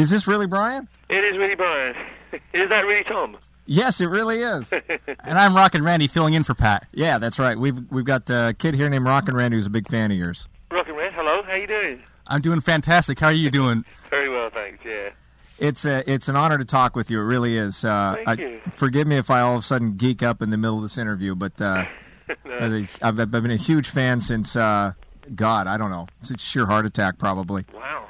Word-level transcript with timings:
Is 0.00 0.08
this 0.08 0.26
really 0.26 0.46
Brian? 0.46 0.88
It 1.10 1.24
is 1.24 1.36
really 1.36 1.54
Brian. 1.54 1.94
is 2.54 2.70
that 2.70 2.86
really 2.86 3.04
Tom? 3.04 3.36
Yes, 3.66 4.00
it 4.00 4.06
really 4.06 4.40
is. 4.40 4.72
and 5.24 5.38
I'm 5.38 5.54
Rockin' 5.54 5.84
Randy 5.84 6.06
filling 6.06 6.32
in 6.32 6.42
for 6.42 6.54
Pat. 6.54 6.88
Yeah, 6.94 7.18
that's 7.18 7.38
right. 7.38 7.58
We've 7.58 7.78
we've 7.90 8.06
got 8.06 8.30
a 8.30 8.54
kid 8.58 8.74
here 8.74 8.88
named 8.88 9.04
Rockin' 9.04 9.34
Randy 9.34 9.58
who's 9.58 9.66
a 9.66 9.70
big 9.70 9.90
fan 9.90 10.10
of 10.10 10.16
yours. 10.16 10.48
Rockin' 10.70 10.94
Randy, 10.94 11.12
hello. 11.14 11.42
How 11.42 11.54
you 11.54 11.66
doing? 11.66 12.02
I'm 12.26 12.40
doing 12.40 12.62
fantastic. 12.62 13.20
How 13.20 13.26
are 13.26 13.32
you 13.32 13.50
doing? 13.50 13.84
Very 14.10 14.30
well, 14.30 14.48
thanks. 14.48 14.82
Yeah. 14.86 15.10
It's 15.58 15.84
a, 15.84 16.10
it's 16.10 16.28
an 16.28 16.36
honor 16.36 16.56
to 16.56 16.64
talk 16.64 16.96
with 16.96 17.10
you. 17.10 17.20
It 17.20 17.24
really 17.24 17.58
is. 17.58 17.84
Uh, 17.84 18.14
Thank 18.24 18.40
I, 18.40 18.42
you. 18.42 18.60
Forgive 18.72 19.06
me 19.06 19.18
if 19.18 19.28
I 19.28 19.40
all 19.40 19.56
of 19.56 19.64
a 19.64 19.66
sudden 19.66 19.98
geek 19.98 20.22
up 20.22 20.40
in 20.40 20.48
the 20.48 20.56
middle 20.56 20.76
of 20.76 20.82
this 20.82 20.96
interview, 20.96 21.34
but 21.34 21.60
uh, 21.60 21.84
no. 22.46 22.54
a, 22.56 22.88
I've, 23.02 23.20
I've 23.20 23.30
been 23.30 23.50
a 23.50 23.56
huge 23.56 23.90
fan 23.90 24.22
since 24.22 24.56
uh, 24.56 24.94
God, 25.34 25.66
I 25.66 25.76
don't 25.76 25.90
know, 25.90 26.06
since 26.22 26.42
sheer 26.42 26.64
heart 26.64 26.86
attack 26.86 27.18
probably. 27.18 27.66
Wow, 27.74 28.08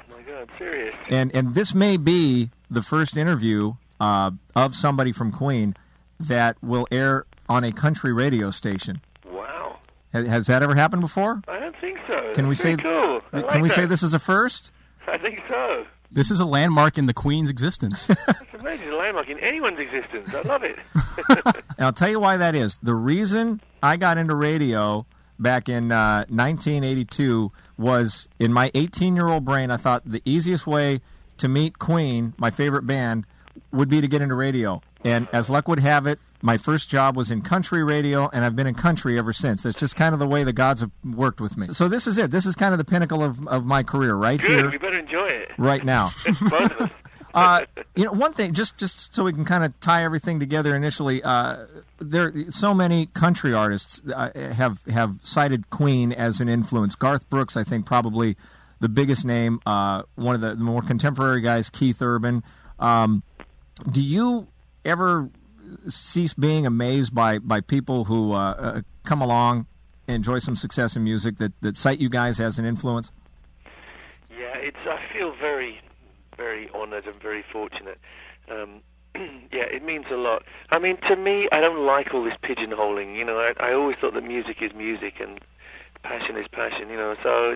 serious. 0.57 0.95
And 1.09 1.33
and 1.35 1.53
this 1.53 1.73
may 1.73 1.97
be 1.97 2.49
the 2.69 2.81
first 2.81 3.17
interview 3.17 3.73
uh, 3.99 4.31
of 4.55 4.75
somebody 4.75 5.11
from 5.11 5.31
Queen 5.31 5.75
that 6.19 6.57
will 6.61 6.87
air 6.91 7.25
on 7.49 7.63
a 7.63 7.71
country 7.71 8.13
radio 8.13 8.51
station. 8.51 9.01
Wow. 9.25 9.77
Has, 10.13 10.27
has 10.27 10.47
that 10.47 10.63
ever 10.63 10.75
happened 10.75 11.01
before? 11.01 11.41
I 11.47 11.59
don't 11.59 11.75
think 11.81 11.97
so. 12.07 12.33
Can 12.33 12.47
we 12.47 12.55
say 12.55 12.75
cool. 12.77 13.21
I 13.33 13.41
Can 13.41 13.61
we 13.61 13.69
that. 13.69 13.75
say 13.75 13.85
this 13.85 14.03
is 14.03 14.13
a 14.13 14.19
first? 14.19 14.71
I 15.07 15.17
think 15.17 15.39
so. 15.49 15.85
This 16.11 16.29
is 16.29 16.39
a 16.39 16.45
landmark 16.45 16.97
in 16.97 17.05
the 17.05 17.13
Queen's 17.13 17.49
existence. 17.49 18.09
It's 18.27 18.77
amazing, 18.77 18.89
a 18.89 18.95
landmark 18.95 19.27
in 19.27 19.39
anyone's 19.39 19.79
existence. 19.79 20.35
I 20.35 20.41
love 20.43 20.63
it. 20.63 20.77
and 21.55 21.85
I'll 21.85 21.93
tell 21.93 22.09
you 22.09 22.19
why 22.19 22.37
that 22.37 22.53
is. 22.53 22.77
The 22.83 22.93
reason 22.93 23.59
I 23.81 23.97
got 23.97 24.19
into 24.19 24.35
radio 24.35 25.05
back 25.39 25.67
in 25.67 25.91
uh, 25.91 26.25
1982 26.29 27.51
was 27.81 28.29
in 28.39 28.53
my 28.53 28.71
18 28.73 29.15
year 29.15 29.27
old 29.27 29.43
brain, 29.43 29.71
I 29.71 29.77
thought 29.77 30.03
the 30.05 30.21
easiest 30.23 30.65
way 30.67 31.01
to 31.37 31.47
meet 31.47 31.79
Queen, 31.79 32.33
my 32.37 32.51
favorite 32.51 32.85
band, 32.87 33.25
would 33.71 33.89
be 33.89 33.99
to 33.99 34.07
get 34.07 34.21
into 34.21 34.35
radio. 34.35 34.81
And 35.03 35.27
as 35.33 35.49
luck 35.49 35.67
would 35.67 35.79
have 35.79 36.05
it, 36.05 36.19
my 36.43 36.57
first 36.57 36.89
job 36.89 37.15
was 37.17 37.31
in 37.31 37.41
country 37.41 37.83
radio, 37.83 38.29
and 38.31 38.45
I've 38.45 38.55
been 38.55 38.67
in 38.67 38.75
country 38.75 39.17
ever 39.17 39.33
since. 39.33 39.65
It's 39.65 39.77
just 39.79 39.95
kind 39.95 40.13
of 40.13 40.19
the 40.19 40.27
way 40.27 40.43
the 40.43 40.53
gods 40.53 40.81
have 40.81 40.91
worked 41.03 41.41
with 41.41 41.57
me. 41.57 41.67
So 41.71 41.87
this 41.87 42.05
is 42.07 42.17
it. 42.17 42.29
This 42.31 42.45
is 42.45 42.55
kind 42.55 42.73
of 42.73 42.77
the 42.77 42.83
pinnacle 42.85 43.23
of, 43.23 43.47
of 43.47 43.65
my 43.65 43.81
career, 43.83 44.13
right 44.15 44.39
Good. 44.39 44.49
here, 44.49 44.69
We 44.71 44.77
better 44.77 44.97
enjoy 44.97 45.27
it. 45.27 45.51
right 45.57 45.83
now. 45.83 46.11
Uh, 47.33 47.65
you 47.95 48.05
know, 48.05 48.11
one 48.11 48.33
thing, 48.33 48.53
just 48.53 48.77
just 48.77 49.13
so 49.13 49.23
we 49.23 49.33
can 49.33 49.45
kind 49.45 49.63
of 49.63 49.79
tie 49.79 50.03
everything 50.03 50.39
together 50.39 50.75
initially, 50.75 51.23
uh, 51.23 51.65
there 51.99 52.33
so 52.51 52.73
many 52.73 53.05
country 53.07 53.53
artists 53.53 54.01
uh, 54.13 54.29
have 54.53 54.83
have 54.85 55.19
cited 55.23 55.69
Queen 55.69 56.11
as 56.11 56.41
an 56.41 56.49
influence. 56.49 56.95
Garth 56.95 57.29
Brooks, 57.29 57.55
I 57.55 57.63
think, 57.63 57.85
probably 57.85 58.35
the 58.79 58.89
biggest 58.89 59.25
name. 59.25 59.59
Uh, 59.65 60.03
one 60.15 60.35
of 60.35 60.41
the, 60.41 60.55
the 60.55 60.63
more 60.63 60.81
contemporary 60.81 61.41
guys, 61.41 61.69
Keith 61.69 62.01
Urban. 62.01 62.43
Um, 62.79 63.23
do 63.89 64.01
you 64.01 64.47
ever 64.83 65.29
cease 65.87 66.33
being 66.33 66.65
amazed 66.65 67.13
by 67.13 67.39
by 67.39 67.61
people 67.61 68.05
who 68.05 68.33
uh, 68.33 68.37
uh, 68.37 68.81
come 69.03 69.21
along, 69.21 69.67
enjoy 70.07 70.39
some 70.39 70.55
success 70.55 70.95
in 70.95 71.03
music 71.03 71.37
that 71.37 71.53
that 71.61 71.77
cite 71.77 71.99
you 71.99 72.09
guys 72.09 72.39
as 72.39 72.59
an 72.59 72.65
influence? 72.65 73.11
Yeah, 74.29 74.57
it's. 74.57 74.77
I 74.85 74.99
feel 75.13 75.33
very, 75.39 75.79
very 76.41 76.69
honoured 76.73 77.05
and 77.05 77.15
very 77.21 77.43
fortunate. 77.51 77.99
Um, 78.49 78.81
yeah, 79.15 79.67
it 79.69 79.83
means 79.83 80.05
a 80.11 80.15
lot. 80.15 80.43
I 80.71 80.79
mean, 80.79 80.97
to 81.07 81.15
me, 81.15 81.47
I 81.51 81.59
don't 81.59 81.85
like 81.85 82.13
all 82.13 82.23
this 82.23 82.37
pigeonholing. 82.43 83.15
You 83.15 83.25
know, 83.25 83.37
I, 83.37 83.53
I 83.59 83.73
always 83.73 83.97
thought 84.01 84.15
that 84.15 84.23
music 84.23 84.57
is 84.61 84.71
music 84.73 85.15
and 85.19 85.39
passion 86.03 86.35
is 86.37 86.47
passion. 86.51 86.89
You 86.89 86.97
know, 86.97 87.15
so 87.21 87.55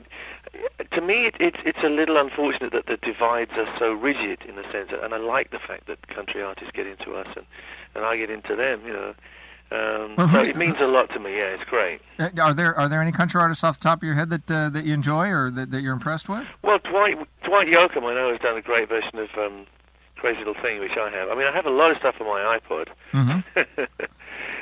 to 0.91 1.01
me, 1.01 1.25
it, 1.25 1.35
it's 1.39 1.57
it's 1.65 1.83
a 1.83 1.89
little 1.89 2.17
unfortunate 2.17 2.71
that 2.73 2.85
the 2.85 2.97
divides 2.97 3.51
are 3.55 3.73
so 3.79 3.91
rigid 3.91 4.43
in 4.47 4.59
a 4.59 4.71
sense. 4.71 4.91
And 4.91 5.13
I 5.13 5.17
like 5.17 5.49
the 5.49 5.59
fact 5.59 5.87
that 5.87 6.07
country 6.07 6.43
artists 6.43 6.71
get 6.73 6.85
into 6.85 7.15
us 7.15 7.27
and 7.35 7.45
and 7.95 8.05
I 8.05 8.17
get 8.17 8.29
into 8.29 8.55
them. 8.55 8.85
You 8.85 8.93
know. 8.93 9.13
Um, 9.71 10.15
Well, 10.17 10.29
so 10.31 10.41
it 10.41 10.55
means 10.55 10.75
a 10.79 10.85
lot 10.85 11.09
to 11.11 11.19
me. 11.19 11.37
Yeah, 11.37 11.55
it's 11.55 11.63
great. 11.65 11.99
Uh, 12.19 12.29
Are 12.41 12.53
there 12.53 12.77
are 12.77 12.87
there 12.87 13.01
any 13.01 13.11
country 13.11 13.41
artists 13.41 13.63
off 13.63 13.79
the 13.79 13.83
top 13.83 13.99
of 13.99 14.03
your 14.03 14.15
head 14.15 14.29
that 14.29 14.49
uh, 14.51 14.69
that 14.69 14.85
you 14.85 14.93
enjoy 14.93 15.27
or 15.29 15.49
that, 15.51 15.71
that 15.71 15.81
you're 15.81 15.93
impressed 15.93 16.29
with? 16.29 16.45
Well, 16.63 16.77
Dwight 16.79 17.17
Dwight 17.43 17.67
Yoakam, 17.67 18.03
I 18.03 18.13
know, 18.13 18.31
has 18.31 18.39
done 18.41 18.55
a 18.57 18.61
great 18.61 18.87
version 18.89 19.17
of 19.17 19.29
um, 19.37 19.65
"Crazy 20.17 20.37
Little 20.39 20.53
Thing," 20.61 20.79
which 20.79 20.95
I 20.97 21.09
have. 21.09 21.29
I 21.29 21.35
mean, 21.35 21.47
I 21.47 21.51
have 21.51 21.65
a 21.65 21.71
lot 21.71 21.91
of 21.91 21.97
stuff 21.97 22.15
on 22.21 22.27
my 22.27 22.59
iPod. 22.59 22.87
Mm-hmm. 23.13 24.03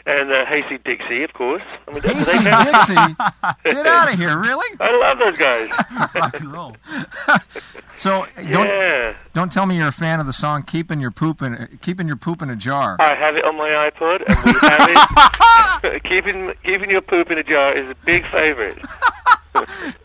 and 0.05 0.31
uh, 0.31 0.45
Hasty 0.45 0.77
Dixie, 0.79 1.23
of 1.23 1.33
course. 1.33 1.63
I 1.87 1.91
mean, 1.91 2.01
can- 2.01 2.15
Dixie, 2.17 2.43
get 3.63 3.87
out 3.87 4.11
of 4.11 4.19
here! 4.19 4.37
Really? 4.37 4.77
I 4.79 4.97
love 4.97 5.17
those 5.19 5.37
guys. 5.37 5.69
Rock 6.15 6.39
and 6.39 6.51
roll. 6.53 6.75
So 7.95 8.25
don't 8.35 8.67
yeah, 8.67 9.13
don't 9.35 9.51
tell 9.51 9.67
me 9.67 9.77
you're 9.77 9.87
a 9.87 9.91
fan 9.91 10.19
of 10.19 10.25
the 10.25 10.33
song 10.33 10.63
"Keeping 10.63 10.99
Your 10.99 11.11
Poop 11.11 11.43
in 11.43 11.77
Keeping 11.83 12.07
Your 12.07 12.15
Poop 12.15 12.41
in 12.41 12.49
a 12.49 12.55
Jar." 12.55 12.97
I 12.99 13.13
have 13.13 13.35
it 13.35 13.45
on 13.45 13.55
my 13.55 13.69
iPod, 13.69 14.23
and 14.27 14.43
we 14.43 14.51
have 14.67 15.83
it. 15.93 16.03
keeping 16.03 16.53
keeping 16.63 16.89
your 16.89 17.01
poop 17.01 17.29
in 17.29 17.37
a 17.37 17.43
jar 17.43 17.77
is 17.77 17.87
a 17.87 17.95
big 18.03 18.23
favorite. 18.31 18.79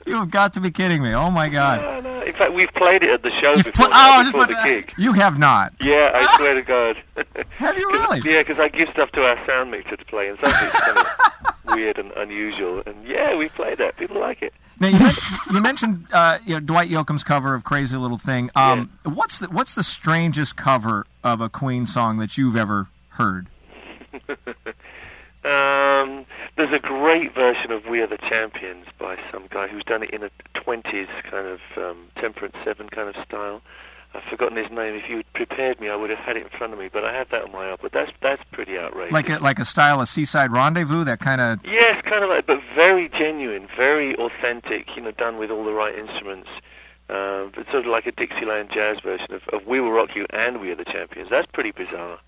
You've 0.07 0.31
got 0.31 0.53
to 0.53 0.61
be 0.61 0.71
kidding 0.71 1.03
me! 1.03 1.15
Oh 1.15 1.31
my 1.31 1.49
God. 1.49 1.98
In 2.29 2.35
fact, 2.35 2.53
we've 2.53 2.73
played 2.75 3.03
it 3.03 3.11
at 3.11 3.23
the 3.23 3.31
shows 3.41 3.59
You've 3.65 3.73
before, 3.73 3.87
pl- 3.89 3.95
oh, 3.97 4.25
before 4.25 4.47
just 4.47 4.63
the 4.65 4.69
gig. 4.69 4.93
you 4.99 5.13
have 5.15 5.39
not. 5.39 5.73
Yeah, 5.81 6.11
I 6.15 6.37
swear 6.39 6.55
to 6.55 6.63
God. 6.63 6.97
Have 7.57 7.77
you 7.79 7.89
really? 7.93 8.21
Yeah, 8.25 8.39
because 8.41 8.59
I 8.61 8.69
give 8.69 8.89
stuff 8.93 9.11
to 9.13 9.23
our 9.23 9.45
sound 9.47 9.71
mixer 9.71 9.97
to 9.97 10.05
play, 10.05 10.29
and 10.29 10.39
something's 10.45 10.71
kind 10.73 10.99
of 10.99 11.75
weird 11.75 11.99
and 11.99 12.13
unusual. 12.13 12.83
And 12.87 12.97
yeah, 13.07 13.35
we 13.37 13.49
played 13.49 13.79
that. 13.79 13.97
People 13.97 14.21
like 14.21 14.43
it. 14.43 14.53
Now 14.81 14.89
you, 14.89 14.99
men- 14.99 15.15
you 15.53 15.61
mentioned 15.61 16.07
uh, 16.13 16.39
you 16.47 16.55
know, 16.55 16.61
Dwight 16.61 16.91
Yoakam's 16.91 17.25
cover 17.25 17.55
of 17.55 17.65
"Crazy 17.65 17.97
Little 17.97 18.19
Thing." 18.19 18.51
Um, 18.55 18.91
What's 19.05 19.39
the 19.39 19.47
what's 19.49 19.75
the 19.75 19.83
strangest 19.83 20.57
cover 20.57 21.07
of 21.25 21.41
a 21.41 21.49
Queen 21.49 21.87
song 21.87 22.19
that 22.19 22.37
you've 22.39 22.57
ever 22.57 22.89
heard? 23.11 23.47
Um, 25.49 26.27
there's 26.57 26.73
a 26.73 26.79
great 26.79 27.35
version 27.35 27.71
of 27.71 27.87
"We 27.87 28.01
Are 28.01 28.07
the 28.07 28.19
Champions" 28.19 28.87
by 28.99 29.17
some 29.33 29.47
guy 29.49 29.69
who's 29.69 29.85
done 29.85 30.03
it 30.03 30.11
in 30.11 30.23
a 30.23 30.31
20s 30.55 31.09
kind 31.31 31.47
of 31.47 31.61
um, 31.77 32.09
Temperance 32.17 32.57
Seven 32.65 32.89
kind 32.89 33.09
of 33.09 33.17
style. 33.25 33.63
I've 34.15 34.25
forgotten 34.25 34.57
his 34.57 34.71
name. 34.71 34.95
If 34.95 35.09
you 35.09 35.19
had 35.19 35.33
prepared 35.35 35.81
me, 35.81 35.89
I 35.89 35.97
would 35.97 36.11
have 36.11 36.19
had 36.19 36.37
it 36.37 36.43
in 36.43 36.49
front 36.51 36.73
of 36.73 36.79
me. 36.79 36.89
But 36.93 37.05
I 37.05 37.15
have 37.15 37.31
that 37.31 37.45
on 37.45 37.53
my 37.53 37.67
iPod. 37.75 37.93
That's 37.93 38.11
that's 38.21 38.43
pretty 38.53 38.77
outrageous. 38.77 39.13
Like 39.13 39.31
a, 39.31 39.39
like 39.39 39.59
a 39.59 39.65
style 39.65 40.01
of 40.01 40.09
Seaside 40.09 40.53
Rendezvous, 40.53 41.05
that 41.05 41.21
kind 41.21 41.41
of. 41.41 41.61
Yes, 41.65 42.03
kind 42.05 42.25
of 42.25 42.31
like, 42.31 42.47
but 42.47 42.61
very 42.75 43.09
genuine, 43.09 43.69
very 43.77 44.17
authentic. 44.17 44.89
You 44.97 45.03
know, 45.03 45.13
done 45.13 45.39
with 45.39 45.51
all 45.51 45.65
the 45.65 45.73
right 45.73 45.97
instruments. 45.99 46.49
Um, 47.11 47.53
but 47.55 47.65
sort 47.71 47.87
of 47.87 47.87
like 47.87 48.07
a 48.07 48.13
Dixieland 48.13 48.69
jazz 48.73 48.99
version 49.01 49.33
of, 49.33 49.43
of 49.53 49.67
"We 49.67 49.81
Will 49.81 49.93
Rock 49.93 50.11
You" 50.15 50.27
and 50.31 50.61
"We 50.61 50.71
Are 50.71 50.77
the 50.77 50.85
Champions." 50.85 51.31
That's 51.31 51.51
pretty 51.53 51.71
bizarre. 51.71 52.19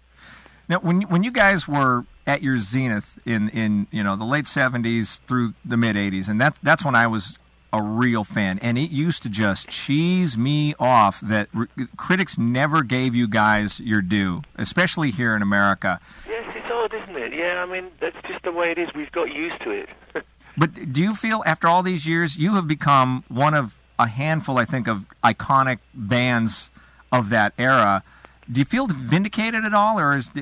Now, 0.71 0.79
when 0.79 1.03
when 1.03 1.25
you 1.25 1.33
guys 1.33 1.67
were 1.67 2.05
at 2.29 2.43
your 2.43 2.57
zenith 2.59 3.19
in, 3.27 3.49
in 3.49 3.89
you 3.91 4.05
know 4.05 4.15
the 4.15 4.25
late 4.25 4.47
seventies 4.47 5.21
through 5.27 5.55
the 5.65 5.77
mid 5.77 5.97
eighties, 5.97 6.29
and 6.29 6.41
that's 6.41 6.59
that's 6.59 6.85
when 6.85 6.95
I 6.95 7.09
was 7.09 7.37
a 7.73 7.83
real 7.83 8.23
fan, 8.23 8.61
and 8.61 8.79
it 8.79 8.93
used 8.93 9.25
to 9.25 9.29
just 9.29 9.69
cheese 9.69 10.39
me 10.39 10.77
off 10.79 11.21
that 11.23 11.49
r- 11.53 11.69
critics 11.97 12.39
never 12.39 12.85
gave 12.85 13.17
you 13.17 13.27
guys 13.27 13.81
your 13.81 14.01
due, 14.01 14.43
especially 14.55 15.11
here 15.11 15.35
in 15.35 15.43
America. 15.43 15.99
Yes, 16.29 16.45
it's 16.55 16.71
odd, 16.73 16.95
isn't 16.95 17.17
it? 17.17 17.35
Yeah, 17.35 17.65
I 17.65 17.67
mean 17.67 17.91
that's 17.99 18.17
just 18.29 18.45
the 18.45 18.53
way 18.53 18.71
it 18.71 18.79
is. 18.79 18.89
We've 18.95 19.11
got 19.11 19.33
used 19.35 19.61
to 19.63 19.71
it. 19.71 19.89
But 20.57 20.93
do 20.93 21.01
you 21.01 21.15
feel 21.15 21.43
after 21.47 21.69
all 21.69 21.83
these 21.83 22.07
years 22.07 22.37
you 22.37 22.57
have 22.57 22.67
become 22.67 23.25
one 23.29 23.55
of 23.55 23.79
a 23.99 24.07
handful, 24.07 24.59
I 24.59 24.67
think, 24.67 24.89
of 24.89 25.07
iconic 25.25 25.79
bands 25.95 26.69
of 27.11 27.31
that 27.31 27.55
era? 27.57 28.03
Do 28.51 28.61
you 28.61 28.65
feel 28.65 28.87
vindicated 28.87 29.65
at 29.65 29.75
all, 29.75 29.99
or 30.01 30.17
is 30.17 30.31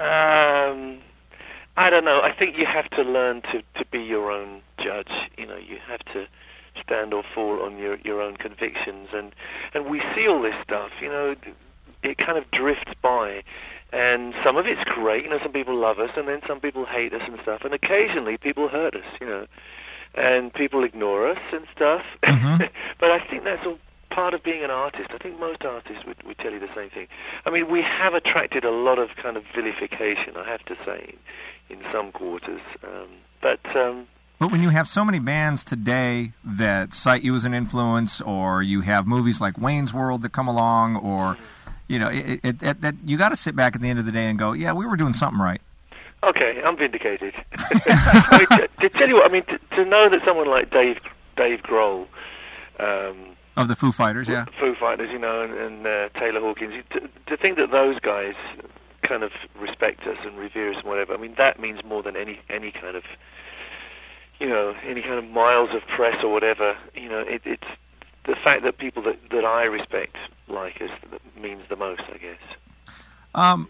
Um, 0.00 0.98
I 1.76 1.90
don't 1.90 2.04
know. 2.04 2.20
I 2.22 2.32
think 2.32 2.56
you 2.56 2.64
have 2.64 2.88
to 2.90 3.02
learn 3.02 3.42
to, 3.52 3.62
to 3.74 3.84
be 3.90 4.00
your 4.00 4.30
own 4.30 4.62
judge. 4.78 5.10
You 5.36 5.46
know, 5.46 5.56
you 5.56 5.78
have 5.88 6.00
to 6.14 6.26
stand 6.82 7.12
or 7.12 7.22
fall 7.34 7.62
on 7.62 7.76
your 7.76 7.96
your 7.96 8.22
own 8.22 8.36
convictions, 8.36 9.08
and 9.12 9.32
and 9.74 9.86
we 9.86 10.00
see 10.14 10.26
all 10.26 10.40
this 10.40 10.54
stuff. 10.62 10.90
You 11.02 11.08
know, 11.08 11.34
it 12.02 12.18
kind 12.18 12.38
of 12.38 12.50
drifts 12.50 12.92
by, 13.02 13.42
and 13.92 14.34
some 14.42 14.56
of 14.56 14.66
it's 14.66 14.82
great. 14.84 15.24
You 15.24 15.30
know, 15.30 15.38
some 15.42 15.52
people 15.52 15.76
love 15.76 15.98
us, 15.98 16.10
and 16.16 16.26
then 16.28 16.40
some 16.46 16.60
people 16.60 16.86
hate 16.86 17.12
us 17.12 17.22
and 17.26 17.38
stuff, 17.42 17.62
and 17.64 17.74
occasionally 17.74 18.36
people 18.38 18.68
hurt 18.68 18.94
us. 18.94 19.04
You 19.20 19.26
know, 19.26 19.46
and 20.14 20.52
people 20.52 20.82
ignore 20.82 21.28
us 21.28 21.40
and 21.52 21.66
stuff. 21.74 22.02
but 22.22 23.10
I 23.10 23.20
think 23.28 23.44
that's 23.44 23.66
all 23.66 23.78
part 24.10 24.34
of 24.34 24.42
being 24.42 24.62
an 24.62 24.70
artist. 24.70 25.10
I 25.10 25.18
think 25.18 25.38
most 25.38 25.64
artists 25.64 26.04
would, 26.04 26.22
would 26.24 26.38
tell 26.38 26.52
you 26.52 26.60
the 26.60 26.72
same 26.74 26.90
thing. 26.90 27.06
I 27.46 27.50
mean, 27.50 27.70
we 27.70 27.82
have 27.82 28.14
attracted 28.14 28.64
a 28.64 28.70
lot 28.70 28.98
of 28.98 29.10
kind 29.16 29.36
of 29.36 29.44
vilification, 29.54 30.36
I 30.36 30.44
have 30.48 30.64
to 30.66 30.76
say, 30.84 31.14
in, 31.68 31.78
in 31.78 31.84
some 31.92 32.12
quarters. 32.12 32.60
Um, 32.84 33.08
but 33.40 33.60
um, 33.76 34.06
But 34.38 34.50
when 34.50 34.62
you 34.62 34.70
have 34.70 34.88
so 34.88 35.04
many 35.04 35.18
bands 35.18 35.64
today 35.64 36.32
that 36.44 36.92
cite 36.92 37.22
you 37.22 37.34
as 37.34 37.44
an 37.44 37.54
influence, 37.54 38.20
or 38.20 38.62
you 38.62 38.82
have 38.82 39.06
movies 39.06 39.40
like 39.40 39.58
Wayne's 39.58 39.94
World 39.94 40.22
that 40.22 40.32
come 40.32 40.48
along, 40.48 40.96
or 40.96 41.36
you 41.88 41.98
know, 41.98 42.08
it, 42.08 42.40
it, 42.42 42.62
it, 42.62 42.80
that 42.82 42.94
you 43.04 43.16
got 43.16 43.30
to 43.30 43.36
sit 43.36 43.56
back 43.56 43.74
at 43.74 43.82
the 43.82 43.88
end 43.88 43.98
of 43.98 44.06
the 44.06 44.12
day 44.12 44.26
and 44.26 44.38
go, 44.38 44.52
"Yeah, 44.52 44.72
we 44.72 44.86
were 44.86 44.96
doing 44.96 45.14
something 45.14 45.40
right." 45.40 45.60
okay, 46.22 46.60
I'm 46.64 46.76
vindicated. 46.76 47.34
I 47.52 48.38
mean, 48.38 48.58
to, 48.58 48.68
to 48.80 48.98
tell 48.98 49.08
you 49.08 49.14
what, 49.16 49.30
I 49.30 49.32
mean, 49.32 49.44
to, 49.44 49.58
to 49.76 49.84
know 49.84 50.08
that 50.08 50.20
someone 50.24 50.48
like 50.48 50.70
Dave 50.70 50.98
Dave 51.36 51.62
Grohl. 51.62 52.06
Um, 52.78 53.36
Of 53.56 53.68
the 53.68 53.76
Foo 53.76 53.92
Fighters, 53.92 54.28
yeah. 54.28 54.44
Foo 54.58 54.74
Fighters, 54.74 55.10
you 55.10 55.18
know, 55.18 55.42
and, 55.42 55.52
and 55.54 55.86
uh, 55.86 56.08
Taylor 56.18 56.40
Hawkins. 56.40 56.84
To, 56.90 57.00
to 57.26 57.36
think 57.36 57.56
that 57.56 57.70
those 57.70 57.98
guys 57.98 58.34
kind 59.02 59.22
of 59.22 59.32
respect 59.58 60.06
us 60.06 60.18
and 60.24 60.38
revere 60.38 60.70
us 60.70 60.76
and 60.78 60.86
whatever. 60.86 61.14
I 61.14 61.16
mean, 61.16 61.34
that 61.36 61.60
means 61.60 61.82
more 61.84 62.02
than 62.02 62.16
any 62.16 62.40
any 62.48 62.70
kind 62.70 62.96
of 62.96 63.02
you 64.38 64.48
know 64.48 64.74
any 64.84 65.02
kind 65.02 65.14
of 65.14 65.24
miles 65.28 65.70
of 65.74 65.82
press 65.88 66.22
or 66.22 66.32
whatever. 66.32 66.76
You 66.94 67.08
know, 67.08 67.18
it, 67.20 67.42
it's 67.44 67.66
the 68.24 68.36
fact 68.36 68.62
that 68.62 68.78
people 68.78 69.02
that 69.02 69.18
that 69.30 69.44
I 69.44 69.64
respect 69.64 70.16
like 70.48 70.80
us 70.80 70.90
that 71.10 71.20
means 71.42 71.62
the 71.68 71.76
most, 71.76 72.02
I 72.12 72.18
guess. 72.18 72.38
Um, 73.34 73.68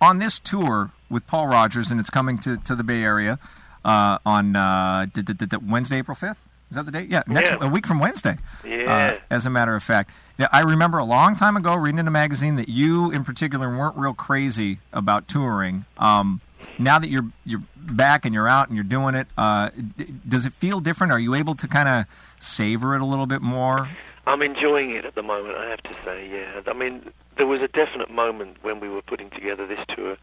on 0.00 0.18
this 0.18 0.38
tour 0.38 0.90
with 1.10 1.26
Paul 1.26 1.46
Rodgers, 1.46 1.90
and 1.90 2.00
it's 2.00 2.10
coming 2.10 2.38
to, 2.38 2.56
to 2.58 2.74
the 2.74 2.84
Bay 2.84 3.02
Area 3.02 3.38
uh, 3.84 4.18
on 4.24 4.56
uh, 4.56 5.06
d- 5.12 5.22
d- 5.22 5.32
d- 5.34 5.56
Wednesday, 5.56 5.98
April 5.98 6.16
5th. 6.16 6.36
Is 6.70 6.76
that 6.76 6.84
the 6.86 6.92
date? 6.92 7.08
Yeah, 7.08 7.22
next 7.26 7.50
Yeah. 7.50 7.58
a 7.62 7.68
week 7.68 7.86
from 7.86 7.98
Wednesday. 7.98 8.36
Yeah. 8.64 9.16
Uh, 9.16 9.18
as 9.30 9.46
a 9.46 9.50
matter 9.50 9.74
of 9.74 9.82
fact, 9.82 10.10
yeah, 10.36 10.48
I 10.52 10.60
remember 10.60 10.98
a 10.98 11.04
long 11.04 11.34
time 11.34 11.56
ago 11.56 11.74
reading 11.74 11.98
in 11.98 12.06
a 12.06 12.10
magazine 12.10 12.56
that 12.56 12.68
you, 12.68 13.10
in 13.10 13.24
particular, 13.24 13.74
weren't 13.74 13.96
real 13.96 14.14
crazy 14.14 14.78
about 14.92 15.28
touring. 15.28 15.86
Um, 15.96 16.40
now 16.78 16.98
that 16.98 17.08
you're 17.08 17.26
you're 17.44 17.62
back 17.76 18.24
and 18.26 18.34
you're 18.34 18.48
out 18.48 18.68
and 18.68 18.76
you're 18.76 18.84
doing 18.84 19.14
it, 19.14 19.26
uh, 19.38 19.70
d- 19.96 20.12
does 20.28 20.44
it 20.44 20.52
feel 20.52 20.80
different? 20.80 21.12
Are 21.12 21.18
you 21.18 21.34
able 21.34 21.54
to 21.54 21.66
kind 21.66 21.88
of 21.88 22.04
savor 22.38 22.94
it 22.94 23.00
a 23.00 23.04
little 23.06 23.26
bit 23.26 23.40
more? 23.42 23.88
I'm 24.26 24.42
enjoying 24.42 24.90
it 24.90 25.06
at 25.06 25.14
the 25.14 25.22
moment, 25.22 25.56
I 25.56 25.70
have 25.70 25.82
to 25.84 25.96
say, 26.04 26.28
yeah. 26.30 26.60
I 26.70 26.74
mean, 26.74 27.10
there 27.38 27.46
was 27.46 27.62
a 27.62 27.68
definite 27.68 28.10
moment 28.10 28.58
when 28.60 28.78
we 28.78 28.88
were 28.90 29.00
putting 29.00 29.30
together 29.30 29.66
this 29.66 29.78
tour 29.96 30.18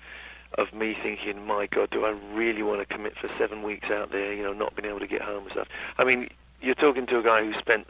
of 0.57 0.73
me 0.73 0.95
thinking, 1.01 1.45
my 1.45 1.67
God, 1.67 1.89
do 1.91 2.05
I 2.05 2.11
really 2.33 2.63
want 2.63 2.87
to 2.87 2.93
commit 2.93 3.13
for 3.19 3.29
seven 3.37 3.63
weeks 3.63 3.87
out 3.91 4.11
there, 4.11 4.33
you 4.33 4.43
know, 4.43 4.53
not 4.53 4.75
being 4.75 4.89
able 4.89 4.99
to 4.99 5.07
get 5.07 5.21
home 5.21 5.43
and 5.43 5.51
stuff. 5.51 5.67
I 5.97 6.03
mean, 6.03 6.29
you're 6.61 6.75
talking 6.75 7.05
to 7.07 7.19
a 7.19 7.23
guy 7.23 7.43
who 7.43 7.53
spent 7.59 7.87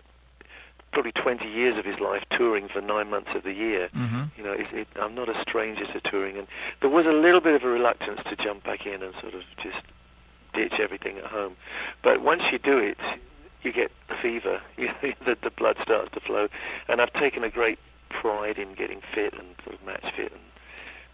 probably 0.91 1.12
20 1.12 1.45
years 1.45 1.77
of 1.77 1.85
his 1.85 2.00
life 2.00 2.23
touring 2.31 2.69
for 2.69 2.81
nine 2.81 3.09
months 3.09 3.29
of 3.35 3.44
the 3.44 3.51
year. 3.51 3.89
Mm-hmm. 3.95 4.23
You 4.38 4.44
know, 4.44 4.53
it, 4.53 4.65
it, 4.71 4.88
I'm 4.95 5.13
not 5.13 5.29
a 5.29 5.39
stranger 5.41 5.85
to 5.85 6.00
touring, 6.09 6.38
and 6.38 6.47
there 6.81 6.89
was 6.89 7.06
a 7.06 7.12
little 7.12 7.41
bit 7.41 7.53
of 7.53 7.63
a 7.63 7.67
reluctance 7.67 8.21
to 8.29 8.35
jump 8.38 8.63
back 8.63 8.85
in 8.85 9.03
and 9.03 9.13
sort 9.21 9.33
of 9.33 9.41
just 9.61 9.83
ditch 10.53 10.79
everything 10.79 11.18
at 11.18 11.25
home. 11.25 11.57
But 12.01 12.21
once 12.21 12.44
you 12.51 12.59
do 12.59 12.77
it, 12.77 12.97
you 13.61 13.73
get 13.73 13.91
the 14.07 14.15
fever. 14.21 14.61
You 14.77 14.88
know, 14.88 15.13
the, 15.25 15.38
the 15.44 15.50
blood 15.50 15.77
starts 15.81 16.13
to 16.13 16.19
flow, 16.19 16.47
and 16.88 17.01
I've 17.01 17.13
taken 17.13 17.44
a 17.44 17.50
great 17.50 17.79
pride 18.09 18.57
in 18.57 18.73
getting 18.75 19.01
fit 19.13 19.33
and 19.33 19.56
sort 19.63 19.75
of 19.75 19.85
match 19.85 20.06
fit 20.15 20.31
and 20.31 20.41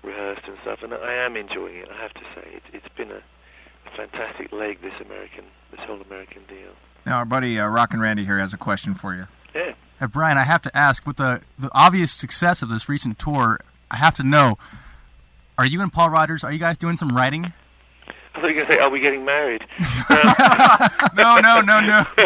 rehearsed 0.03 0.43
and 0.47 0.57
stuff, 0.61 0.79
and 0.83 0.93
I 0.93 1.13
am 1.13 1.35
enjoying 1.35 1.77
it. 1.77 1.89
I 1.89 2.01
have 2.01 2.13
to 2.13 2.21
say, 2.35 2.47
it, 2.55 2.63
it's 2.73 2.95
been 2.95 3.11
a, 3.11 3.21
fantastic 3.95 4.51
leg 4.53 4.81
this 4.81 4.93
American, 5.05 5.43
this 5.71 5.79
whole 5.81 5.99
American 6.01 6.41
deal. 6.47 6.71
Now, 7.05 7.17
our 7.17 7.25
buddy 7.25 7.59
uh, 7.59 7.67
Rock 7.67 7.91
and 7.91 8.01
Randy 8.01 8.23
here 8.23 8.39
has 8.39 8.53
a 8.53 8.57
question 8.57 8.93
for 8.95 9.13
you. 9.13 9.27
Yeah. 9.53 9.73
Uh, 9.99 10.07
Brian, 10.07 10.37
I 10.37 10.43
have 10.43 10.61
to 10.61 10.77
ask, 10.77 11.05
with 11.05 11.17
the 11.17 11.41
the 11.59 11.69
obvious 11.73 12.11
success 12.11 12.61
of 12.61 12.69
this 12.69 12.87
recent 12.87 13.19
tour, 13.19 13.59
I 13.89 13.97
have 13.97 14.15
to 14.15 14.23
know: 14.23 14.57
Are 15.57 15.65
you 15.65 15.81
and 15.81 15.91
Paul 15.91 16.09
Rodgers? 16.09 16.43
Are 16.43 16.51
you 16.51 16.59
guys 16.59 16.77
doing 16.77 16.95
some 16.95 17.15
writing? 17.15 17.53
I 18.33 18.39
thought 18.39 18.47
you 18.47 18.47
were 18.47 18.53
going 18.53 18.67
to 18.67 18.73
say, 18.73 18.79
"Are 18.79 18.89
we 18.89 18.99
getting 19.01 19.25
married?" 19.25 19.61
No, 21.13 21.39
no, 21.39 21.61
no, 21.61 21.79
no. 21.81 21.97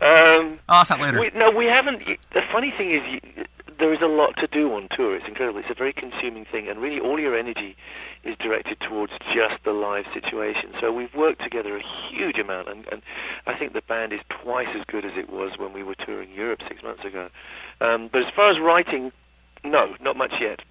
um, 0.00 0.58
I'll 0.68 0.80
ask 0.80 0.90
that 0.90 1.00
later. 1.00 1.18
We, 1.18 1.30
no, 1.34 1.50
we 1.50 1.64
haven't. 1.64 2.02
The 2.32 2.42
funny 2.52 2.72
thing 2.76 2.90
is, 2.90 3.02
you, 3.10 3.43
there 3.84 3.92
is 3.92 4.00
a 4.00 4.06
lot 4.06 4.34
to 4.38 4.46
do 4.46 4.72
on 4.72 4.88
tour. 4.96 5.14
It's 5.14 5.28
incredible. 5.28 5.60
It's 5.60 5.68
a 5.68 5.74
very 5.74 5.92
consuming 5.92 6.46
thing, 6.46 6.68
and 6.68 6.80
really, 6.80 6.98
all 6.98 7.20
your 7.20 7.36
energy 7.36 7.76
is 8.22 8.34
directed 8.38 8.80
towards 8.80 9.12
just 9.34 9.62
the 9.62 9.72
live 9.72 10.06
situation. 10.14 10.70
So 10.80 10.90
we've 10.90 11.14
worked 11.14 11.42
together 11.42 11.76
a 11.76 11.82
huge 12.10 12.38
amount, 12.38 12.68
and, 12.68 12.86
and 12.90 13.02
I 13.46 13.52
think 13.58 13.74
the 13.74 13.82
band 13.82 14.14
is 14.14 14.20
twice 14.30 14.68
as 14.74 14.86
good 14.86 15.04
as 15.04 15.12
it 15.18 15.28
was 15.28 15.58
when 15.58 15.74
we 15.74 15.82
were 15.82 15.94
touring 15.96 16.32
Europe 16.32 16.62
six 16.66 16.82
months 16.82 17.04
ago. 17.04 17.28
Um, 17.82 18.08
but 18.10 18.22
as 18.22 18.32
far 18.34 18.50
as 18.50 18.58
writing, 18.58 19.12
no, 19.64 19.94
not 20.00 20.16
much 20.16 20.32
yet. 20.40 20.62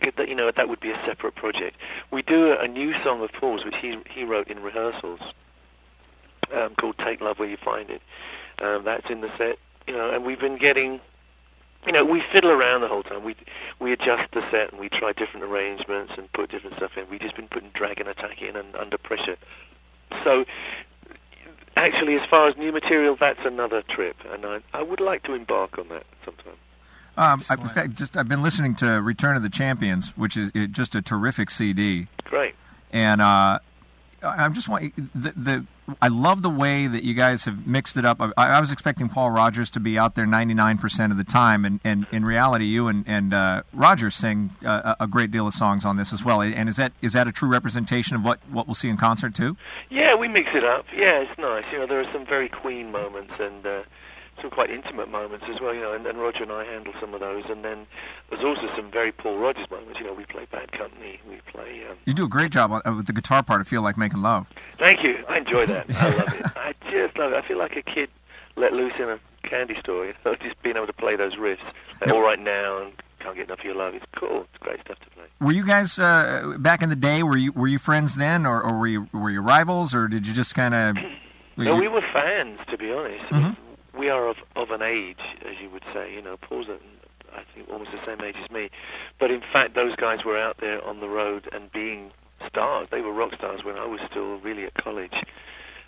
You 0.00 0.36
know, 0.36 0.48
that 0.54 0.68
would 0.68 0.78
be 0.78 0.92
a 0.92 1.02
separate 1.04 1.34
project. 1.34 1.76
We 2.12 2.22
do 2.22 2.52
a, 2.52 2.60
a 2.60 2.68
new 2.68 2.94
song 3.02 3.24
of 3.24 3.32
Paul's, 3.32 3.64
which 3.64 3.74
he 3.82 3.98
he 4.08 4.22
wrote 4.22 4.46
in 4.46 4.62
rehearsals, 4.62 5.18
um, 6.54 6.76
called 6.76 6.94
"Take 6.98 7.20
Love 7.20 7.40
Where 7.40 7.48
You 7.48 7.56
Find 7.56 7.90
It." 7.90 8.02
Um, 8.62 8.84
that's 8.84 9.10
in 9.10 9.20
the 9.20 9.36
set, 9.36 9.58
you 9.88 9.94
know, 9.94 10.10
and 10.10 10.24
we've 10.24 10.38
been 10.38 10.58
getting, 10.58 11.00
you 11.86 11.92
know, 11.92 12.04
we 12.04 12.22
fiddle 12.32 12.50
around 12.50 12.80
the 12.80 12.88
whole 12.88 13.02
time. 13.02 13.24
We 13.24 13.36
we 13.80 13.92
adjust 13.92 14.32
the 14.32 14.42
set 14.50 14.72
and 14.72 14.80
we 14.80 14.88
try 14.88 15.12
different 15.12 15.44
arrangements 15.44 16.12
and 16.16 16.30
put 16.32 16.50
different 16.50 16.76
stuff 16.76 16.96
in. 16.96 17.08
We've 17.08 17.20
just 17.20 17.36
been 17.36 17.48
putting 17.48 17.70
Dragon 17.70 18.08
Attack 18.08 18.42
in 18.42 18.56
and 18.56 18.74
Under 18.74 18.98
Pressure. 18.98 19.36
So, 20.24 20.44
actually, 21.76 22.16
as 22.16 22.28
far 22.28 22.48
as 22.48 22.56
new 22.56 22.72
material, 22.72 23.16
that's 23.18 23.44
another 23.44 23.82
trip, 23.82 24.16
and 24.30 24.44
I 24.44 24.60
I 24.72 24.82
would 24.82 25.00
like 25.00 25.22
to 25.24 25.34
embark 25.34 25.78
on 25.78 25.88
that 25.88 26.04
sometime. 26.24 26.54
Um, 27.18 27.42
I, 27.48 27.54
in 27.54 27.68
fact, 27.68 27.94
just 27.94 28.16
I've 28.16 28.28
been 28.28 28.42
listening 28.42 28.74
to 28.76 29.00
Return 29.00 29.36
of 29.36 29.42
the 29.42 29.48
Champions, 29.48 30.10
which 30.16 30.36
is 30.36 30.50
uh, 30.54 30.66
just 30.66 30.94
a 30.94 31.00
terrific 31.00 31.50
CD, 31.50 32.08
Great. 32.24 32.54
and 32.92 33.22
uh, 33.22 33.60
I'm 34.28 34.54
just 34.54 34.68
want 34.68 34.94
the, 35.14 35.32
the 35.36 35.66
I 36.00 36.08
love 36.08 36.42
the 36.42 36.50
way 36.50 36.86
that 36.86 37.04
you 37.04 37.14
guys 37.14 37.44
have 37.44 37.66
mixed 37.66 37.96
it 37.96 38.04
up. 38.04 38.20
I, 38.20 38.32
I 38.36 38.60
was 38.60 38.72
expecting 38.72 39.08
Paul 39.08 39.30
Rodgers 39.30 39.70
to 39.70 39.80
be 39.80 39.98
out 39.98 40.14
there 40.16 40.26
99% 40.26 41.10
of 41.12 41.16
the 41.16 41.24
time, 41.24 41.64
and, 41.64 41.80
and 41.84 42.06
in 42.10 42.24
reality, 42.24 42.64
you 42.64 42.88
and 42.88 43.04
and 43.06 43.32
uh, 43.32 43.62
Rogers 43.72 44.14
sing 44.14 44.50
a 44.64 44.96
a 45.00 45.06
great 45.06 45.30
deal 45.30 45.46
of 45.46 45.54
songs 45.54 45.84
on 45.84 45.96
this 45.96 46.12
as 46.12 46.24
well. 46.24 46.40
And 46.40 46.68
is 46.68 46.76
that 46.76 46.92
is 47.02 47.12
that 47.12 47.28
a 47.28 47.32
true 47.32 47.48
representation 47.48 48.16
of 48.16 48.24
what, 48.24 48.40
what 48.50 48.66
we'll 48.66 48.74
see 48.74 48.88
in 48.88 48.96
concert 48.96 49.34
too? 49.34 49.56
Yeah, 49.90 50.14
we 50.14 50.28
mix 50.28 50.50
it 50.54 50.64
up. 50.64 50.86
Yeah, 50.94 51.20
it's 51.20 51.38
nice. 51.38 51.64
You 51.72 51.78
know, 51.78 51.86
there 51.86 52.00
are 52.00 52.12
some 52.12 52.26
very 52.26 52.48
Queen 52.48 52.90
moments 52.90 53.34
and 53.38 53.66
uh, 53.66 53.82
some 54.40 54.50
quite 54.50 54.70
intimate 54.70 55.10
moments 55.10 55.44
as 55.52 55.60
well. 55.60 55.74
You 55.74 55.80
know, 55.80 55.92
and, 55.92 56.06
and 56.06 56.18
Roger 56.18 56.42
and 56.42 56.52
I 56.52 56.64
handle 56.64 56.92
some 57.00 57.14
of 57.14 57.20
those. 57.20 57.44
And 57.48 57.64
then 57.64 57.86
there's 58.30 58.44
also 58.44 58.68
some 58.76 58.90
very 58.90 59.12
Paul 59.12 59.38
Rodgers 59.38 59.70
moments. 59.70 59.98
You 60.00 60.06
know, 60.06 60.12
we 60.14 60.24
play 60.24 60.46
Bad 60.50 60.72
Company. 60.72 61.20
We 61.28 61.40
play. 61.50 61.82
Um, 61.90 61.96
You 62.04 62.14
do 62.14 62.24
a 62.24 62.28
great 62.28 62.52
job 62.52 62.72
on, 62.72 62.82
uh, 62.86 62.94
with 62.94 63.06
the 63.06 63.12
guitar 63.12 63.42
part. 63.42 63.60
I 63.60 63.64
feel 63.64 63.82
like 63.82 63.96
making 63.96 64.22
love. 64.22 64.46
thank 64.78 65.02
you. 65.02 65.24
I 65.28 65.38
enjoy 65.38 65.66
that. 65.66 65.86
I 65.96 66.08
love 66.08 66.34
it. 66.34 66.46
I 66.56 66.74
just 66.90 67.18
love 67.18 67.32
it. 67.32 67.36
I 67.36 67.46
feel 67.46 67.58
like 67.58 67.76
a 67.76 67.82
kid 67.82 68.08
let 68.56 68.72
loose 68.72 68.94
in 68.98 69.08
a 69.08 69.18
candy 69.48 69.76
store. 69.80 70.06
You 70.06 70.14
know, 70.24 70.34
just 70.42 70.62
being 70.62 70.76
able 70.76 70.86
to 70.86 70.92
play 70.92 71.16
those 71.16 71.36
riffs. 71.36 71.58
Like, 72.00 72.10
All 72.12 72.20
right 72.22 72.38
now 72.40 72.82
and 72.82 72.92
can't 73.20 73.34
get 73.36 73.46
enough 73.46 73.60
of 73.60 73.64
your 73.64 73.74
love. 73.74 73.94
It's 73.94 74.04
cool. 74.16 74.42
It's 74.52 74.62
great 74.62 74.80
stuff 74.82 74.98
to 75.00 75.10
play. 75.10 75.24
Were 75.40 75.52
you 75.52 75.64
guys 75.66 75.98
uh, 75.98 76.54
back 76.58 76.82
in 76.82 76.88
the 76.90 76.96
day? 76.96 77.22
Were 77.22 77.36
you 77.36 77.52
were 77.52 77.66
you 77.68 77.78
friends 77.78 78.16
then, 78.16 78.46
or, 78.46 78.62
or 78.62 78.78
were 78.78 78.86
you 78.86 79.08
were 79.12 79.30
you 79.30 79.40
rivals, 79.40 79.94
or 79.94 80.08
did 80.08 80.26
you 80.26 80.32
just 80.34 80.54
kind 80.54 80.74
of? 80.74 80.96
No, 81.58 81.74
we 81.76 81.88
were 81.88 82.02
fans, 82.12 82.58
to 82.70 82.76
be 82.78 82.90
honest. 82.92 83.24
Mhm. 83.32 83.56
We 83.98 84.10
are 84.10 84.28
of, 84.28 84.36
of 84.56 84.70
an 84.70 84.82
age, 84.96 85.24
as 85.48 85.56
you 85.62 85.70
would 85.70 85.84
say. 85.92 86.12
You 86.12 86.22
know, 86.22 86.36
Paul's, 86.36 86.68
a, 86.68 86.78
I 87.34 87.42
think, 87.54 87.68
almost 87.70 87.90
the 87.92 88.04
same 88.06 88.20
age 88.22 88.36
as 88.42 88.50
me. 88.50 88.70
But 89.18 89.30
in 89.30 89.42
fact, 89.52 89.74
those 89.74 89.94
guys 89.96 90.24
were 90.24 90.38
out 90.38 90.56
there 90.60 90.82
on 90.84 91.00
the 91.00 91.08
road 91.08 91.48
and 91.52 91.70
being 91.72 92.10
stars. 92.48 92.88
They 92.90 93.00
were 93.00 93.12
rock 93.12 93.34
stars 93.34 93.60
when 93.64 93.76
I 93.76 93.86
was 93.86 94.00
still 94.10 94.38
really 94.38 94.64
at 94.64 94.74
college. 94.74 95.14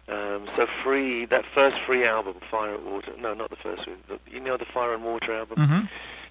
Um, 0.08 0.48
so 0.56 0.66
free, 0.82 1.26
that 1.26 1.44
first 1.54 1.76
free 1.86 2.04
album, 2.04 2.36
Fire 2.50 2.74
and 2.74 2.86
Water. 2.86 3.12
No, 3.18 3.34
not 3.34 3.50
the 3.50 3.56
first 3.56 3.86
one. 3.86 3.98
The, 4.08 4.18
you 4.30 4.40
know 4.40 4.56
the 4.56 4.64
Fire 4.72 4.94
and 4.94 5.04
Water 5.04 5.36
album, 5.36 5.66
hmm 5.66 5.86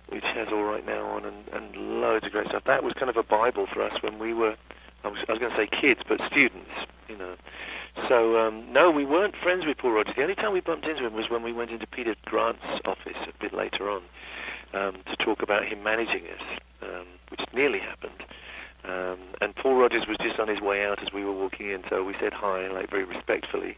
which 0.09 0.23
has 0.23 0.47
All 0.51 0.63
Right 0.63 0.85
Now 0.85 1.05
on 1.05 1.25
and, 1.25 1.47
and 1.51 1.75
loads 2.01 2.25
of 2.25 2.31
great 2.31 2.47
stuff. 2.47 2.63
That 2.65 2.83
was 2.83 2.93
kind 2.93 3.09
of 3.09 3.17
a 3.17 3.23
bible 3.23 3.67
for 3.73 3.81
us 3.83 4.01
when 4.01 4.19
we 4.19 4.33
were, 4.33 4.55
I 5.03 5.09
was, 5.09 5.19
I 5.27 5.33
was 5.33 5.39
going 5.39 5.51
to 5.51 5.57
say 5.57 5.67
kids, 5.67 5.99
but 6.07 6.21
students, 6.31 6.71
you 7.09 7.17
know. 7.17 7.35
So 8.07 8.37
um, 8.39 8.71
no, 8.71 8.89
we 8.91 9.05
weren't 9.05 9.35
friends 9.41 9.65
with 9.65 9.77
Paul 9.77 9.91
Rodgers. 9.91 10.13
The 10.15 10.23
only 10.23 10.35
time 10.35 10.53
we 10.53 10.61
bumped 10.61 10.85
into 10.85 11.05
him 11.05 11.13
was 11.13 11.29
when 11.29 11.43
we 11.43 11.51
went 11.51 11.71
into 11.71 11.87
Peter 11.87 12.15
Grant's 12.25 12.61
office 12.85 13.17
a 13.27 13.33
bit 13.41 13.53
later 13.53 13.89
on 13.89 14.01
um, 14.73 14.97
to 15.07 15.15
talk 15.25 15.41
about 15.41 15.65
him 15.65 15.83
managing 15.83 16.23
us, 16.27 16.59
um, 16.83 17.05
which 17.29 17.41
nearly 17.53 17.79
happened. 17.79 18.23
Um, 18.85 19.19
and 19.41 19.55
Paul 19.55 19.75
Rodgers 19.75 20.03
was 20.07 20.17
just 20.21 20.39
on 20.39 20.47
his 20.47 20.61
way 20.61 20.85
out 20.85 21.01
as 21.01 21.11
we 21.13 21.25
were 21.25 21.33
walking 21.33 21.69
in, 21.69 21.83
so 21.89 22.03
we 22.03 22.13
said 22.21 22.31
hi, 22.33 22.67
like 22.67 22.89
very 22.89 23.03
respectfully, 23.03 23.77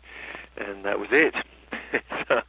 and 0.57 0.85
that 0.85 0.99
was 0.99 1.09
it. 1.11 1.33
so, 2.27 2.41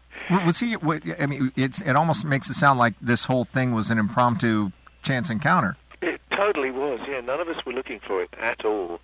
Was 0.45 0.59
he? 0.59 0.75
what- 0.77 1.03
I 1.19 1.27
mean, 1.27 1.53
it's 1.57 1.81
it 1.81 1.97
almost 1.97 2.25
makes 2.27 2.51
it 2.51 2.55
sound 2.55 2.79
like 2.79 2.95
this 3.01 3.25
whole 3.25 3.45
thing 3.45 3.73
was 3.73 3.91
an 3.91 3.99
impromptu 3.99 4.73
chance 5.03 5.31
encounter. 5.31 5.77
It 6.03 6.21
totally 6.37 6.71
was, 6.71 7.01
yeah. 7.09 7.21
None 7.21 7.41
of 7.41 7.49
us 7.49 7.65
were 7.65 7.73
looking 7.73 8.01
for 8.07 8.23
it 8.23 8.31
at 8.41 8.65
all. 8.65 9.01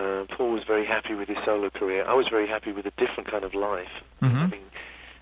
Uh, 0.00 0.24
Paul 0.34 0.52
was 0.52 0.62
very 0.66 0.86
happy 0.86 1.14
with 1.14 1.28
his 1.28 1.36
solo 1.44 1.68
career. 1.68 2.04
I 2.08 2.14
was 2.14 2.26
very 2.30 2.48
happy 2.48 2.72
with 2.72 2.86
a 2.86 2.92
different 2.96 3.30
kind 3.30 3.44
of 3.44 3.54
life, 3.54 3.92
Mhm. 4.22 4.40
having 4.40 4.62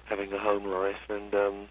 having 0.08 0.32
a 0.32 0.38
home 0.38 0.64
life, 0.64 1.02
and 1.10 1.34
um, 1.34 1.68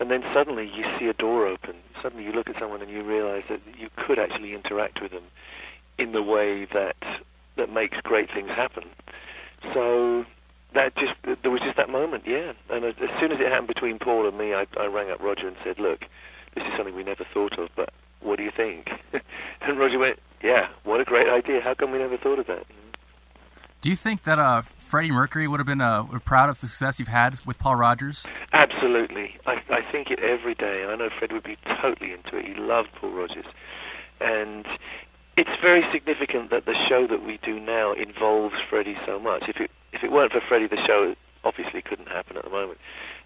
and 0.00 0.10
then 0.10 0.22
suddenly 0.32 0.66
you 0.66 0.84
see 0.98 1.06
a 1.08 1.12
door 1.12 1.46
open. 1.46 1.74
Suddenly 2.02 2.24
you 2.24 2.32
look 2.32 2.48
at 2.48 2.58
someone 2.58 2.80
and 2.80 2.90
you 2.90 3.02
realise 3.02 3.44
that 3.48 3.60
you 3.78 3.90
could 3.96 4.18
actually 4.18 4.54
interact 4.54 5.02
with 5.02 5.10
them 5.10 5.24
in 5.98 6.12
the 6.12 6.22
way 6.22 6.64
that 6.66 6.96
that 7.56 7.70
makes 7.70 7.96
great 8.02 8.30
things 8.32 8.48
happen. 8.50 8.84
So 9.72 10.24
that 10.74 10.94
just 10.96 11.14
there 11.42 11.50
was 11.50 11.60
just 11.60 11.76
that 11.76 11.88
moment, 11.90 12.24
yeah. 12.26 12.52
And 12.70 12.84
as, 12.84 12.94
as 13.02 13.10
soon 13.20 13.32
as 13.32 13.40
it 13.40 13.48
happened 13.48 13.68
between 13.68 13.98
Paul 13.98 14.26
and 14.28 14.36
me, 14.38 14.54
I, 14.54 14.66
I 14.78 14.86
rang 14.86 15.10
up 15.10 15.20
Roger 15.20 15.46
and 15.48 15.56
said, 15.64 15.78
"Look, 15.78 16.00
this 16.54 16.64
is 16.64 16.72
something 16.76 16.94
we 16.94 17.04
never 17.04 17.24
thought 17.34 17.58
of, 17.58 17.68
but 17.76 17.90
what 18.20 18.36
do 18.36 18.44
you 18.44 18.50
think?" 18.56 18.88
and 19.60 19.78
Roger 19.78 19.98
went, 19.98 20.18
"Yeah, 20.44 20.68
what 20.84 21.00
a 21.00 21.04
great 21.04 21.28
idea. 21.28 21.60
How 21.60 21.74
come 21.74 21.90
we 21.90 21.98
never 21.98 22.16
thought 22.16 22.38
of 22.38 22.46
that?" 22.46 22.64
Do 23.80 23.90
you 23.90 23.96
think 23.96 24.22
that 24.22 24.38
uh, 24.38 24.62
Freddie 24.62 25.10
Mercury 25.10 25.46
would 25.46 25.60
have 25.60 25.66
been 25.66 25.80
uh, 25.80 26.04
proud 26.24 26.48
of 26.48 26.60
the 26.60 26.68
success 26.68 26.98
you've 26.98 27.08
had 27.08 27.38
with 27.44 27.58
Paul 27.58 27.76
Rodgers? 27.76 28.24
Absolutely. 28.52 29.36
I, 29.44 29.60
I 29.68 29.82
think 29.90 30.10
it 30.10 30.20
every 30.20 30.54
day. 30.54 30.86
I 30.88 30.96
know 30.96 31.10
Fred 31.18 31.32
would 31.32 31.42
be 31.42 31.58
totally 31.82 32.12
into 32.12 32.38
it. 32.38 32.46
He 32.46 32.54
loved 32.54 32.90
Paul 32.98 33.10
Rodgers. 33.10 33.44
And 34.20 34.66
it's 35.36 35.50
very 35.60 35.84
significant 35.92 36.50
that 36.50 36.64
the 36.64 36.74
show 36.88 37.06
that 37.08 37.24
we 37.24 37.38
do 37.42 37.58
now 37.60 37.92
involves 37.92 38.54
Freddie 38.70 38.96
so 39.04 39.18
much. 39.18 39.48
If 39.48 39.56
it 39.56 39.70
if 39.92 40.02
it 40.02 40.12
weren't 40.12 40.32
for 40.32 40.40
Freddie, 40.40 40.68
the 40.68 40.82
show 40.86 41.14
obviously 41.44 41.82
couldn't 41.82 42.08
happen 42.08 42.36
at 42.36 42.44
the 42.44 42.50
moment. 42.50 42.78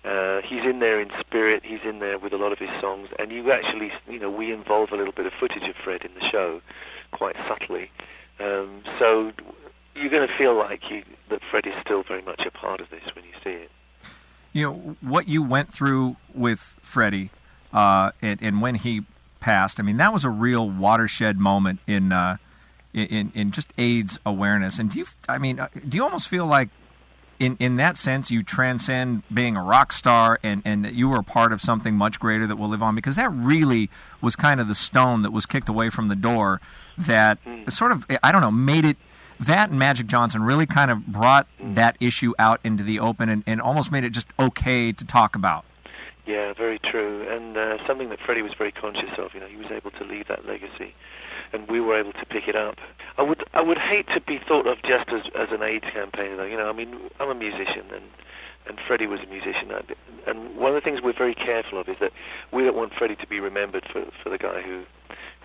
Uh, 0.05 0.41
he's 0.45 0.65
in 0.65 0.81
there 0.81 1.01
in 1.01 1.11
spirit. 1.21 1.63
He's 1.65 1.81
in 1.85 1.99
there 1.99 2.19
with 2.19 2.33
a 2.33 2.37
lot 2.37 2.53
of 2.53 2.59
his 2.59 2.71
songs, 2.81 3.09
and 3.19 3.31
you 3.31 3.51
actually, 3.53 3.93
you 4.09 4.19
know, 4.19 4.31
we 4.31 4.53
involve 4.53 4.91
a 4.93 4.97
little 4.97 5.13
bit 5.13 5.27
of 5.27 5.33
footage 5.39 5.69
of 5.69 5.77
Fred 5.77 6.03
in 6.03 6.15
the 6.15 6.29
show, 6.29 6.61
quite 7.13 7.37
subtly. 7.49 7.91
Um, 8.41 8.83
so 8.99 9.33
you're 9.95 10.11
going 10.11 10.27
to 10.27 10.35
feel 10.37 10.57
like 10.57 10.81
you, 10.91 11.03
that 11.31 11.41
Fred 11.51 11.67
is 11.67 11.75
still 11.81 12.03
very 12.03 12.23
much 12.23 12.43
a 12.47 12.51
part 12.51 12.81
of 12.81 12.91
this 12.91 13.03
when 13.15 13.25
you 13.25 13.33
see 13.43 13.51
it. 13.51 13.71
You 14.53 14.65
know 14.65 14.97
what 15.01 15.29
you 15.29 15.43
went 15.43 15.73
through 15.73 16.17
with 16.35 16.61
Freddie, 16.81 17.31
uh, 17.73 18.13
and, 18.23 18.43
and, 18.43 18.63
when 18.63 18.77
he 18.77 19.03
passed. 19.41 19.79
I 19.79 19.83
mean, 19.83 19.99
that 19.99 20.13
was 20.13 20.25
a 20.25 20.31
real 20.31 20.69
watershed 20.69 21.39
moment 21.39 21.81
in 21.87 22.13
uh, 22.13 22.39
in 22.95 23.31
in 23.35 23.51
just 23.51 23.73
AIDS 23.77 24.19
awareness. 24.25 24.79
And 24.79 24.91
do 24.91 25.01
you? 25.01 25.07
I 25.29 25.37
mean, 25.37 25.61
uh, 25.61 25.69
do 25.87 25.97
you 25.97 26.03
almost 26.03 26.29
feel 26.29 26.47
like 26.47 26.71
in 27.39 27.57
in 27.59 27.77
that 27.77 27.97
sense 27.97 28.31
you 28.31 28.43
transcend 28.43 29.23
being 29.33 29.57
a 29.57 29.63
rock 29.63 29.93
star 29.93 30.39
and 30.43 30.63
and 30.65 30.85
that 30.85 30.95
you 30.95 31.09
were 31.09 31.19
a 31.19 31.25
part 31.25 31.53
of 31.53 31.61
something 31.61 31.97
much 31.97 32.19
greater 32.19 32.47
that 32.47 32.57
will 32.57 32.69
live 32.69 32.83
on 32.83 32.95
because 32.95 33.17
that 33.17 33.31
really 33.31 33.91
was 34.21 34.37
kind 34.37 34.61
of 34.61 34.69
the 34.69 34.75
stone 34.75 35.23
that 35.23 35.33
was 35.33 35.47
kicked 35.47 35.69
away 35.69 35.91
from 35.91 36.09
the 36.09 36.17
door 36.17 36.61
that 36.97 37.43
mm. 37.45 37.71
sort 37.71 37.93
of 37.93 38.07
I 38.23 38.33
don't 38.33 38.41
know 38.41 38.51
made 38.51 38.85
it 38.85 38.97
that 39.41 39.71
and 39.71 39.79
Magic 39.79 40.07
Johnson 40.07 40.43
really 40.43 40.67
kind 40.67 40.91
of 40.91 41.07
brought 41.07 41.47
mm. 41.61 41.75
that 41.75 41.97
issue 42.01 42.35
out 42.39 42.61
into 42.65 42.83
the 42.83 42.99
open 42.99 43.29
and, 43.29 43.45
and 43.47 43.61
almost 43.61 43.93
made 43.93 44.05
it 44.05 44.11
just 44.11 44.29
okay 44.39 44.93
to 44.93 45.05
talk 45.05 45.37
about. 45.37 45.65
Yeah, 46.27 46.53
very 46.53 46.79
true, 46.79 47.27
and 47.27 47.57
uh, 47.57 47.79
something 47.87 48.11
that 48.11 48.19
Freddie 48.21 48.43
was 48.43 48.53
very 48.53 48.71
conscious 48.71 49.09
of. 49.17 49.33
You 49.33 49.41
know, 49.41 49.47
he 49.47 49.57
was 49.57 49.71
able 49.71 49.91
to 49.93 50.05
leave 50.05 50.29
that 50.29 50.45
legacy 50.45 50.95
and 51.53 51.69
we 51.69 51.81
were 51.81 51.99
able 51.99 52.13
to 52.13 52.27
pick 52.27 52.49
it 52.49 52.57
up. 52.57 52.77
I 53.19 53.23
would 53.23 53.45
I 53.53 53.61
would 53.61 53.79
hate 53.79 54.07
to 54.15 54.21
be 54.21 54.39
thought 54.39 54.67
of 54.67 54.79
just 54.83 55.09
as 55.11 55.23
as 55.35 55.49
an 55.51 55.63
AIDS 55.63 55.87
campaigner, 55.93 56.37
though. 56.37 56.45
You 56.45 56.57
know, 56.57 56.69
I 56.69 56.73
mean, 56.73 56.95
I'm 57.19 57.29
a 57.29 57.35
musician, 57.35 57.85
and 57.93 58.05
and 58.67 58.79
Freddie 58.87 59.07
was 59.07 59.21
a 59.21 59.27
musician, 59.27 59.73
and 60.27 60.57
one 60.57 60.75
of 60.75 60.75
the 60.75 60.81
things 60.81 61.03
we're 61.03 61.13
very 61.13 61.35
careful 61.35 61.81
of 61.81 61.89
is 61.89 61.97
that 62.01 62.13
we 62.53 62.63
don't 62.65 62.77
want 62.77 62.93
Freddie 62.95 63.17
to 63.17 63.27
be 63.27 63.41
remembered 63.41 63.85
for 63.93 64.05
for 64.23 64.31
the 64.31 64.39
guy 64.39 64.63
who 64.63 64.85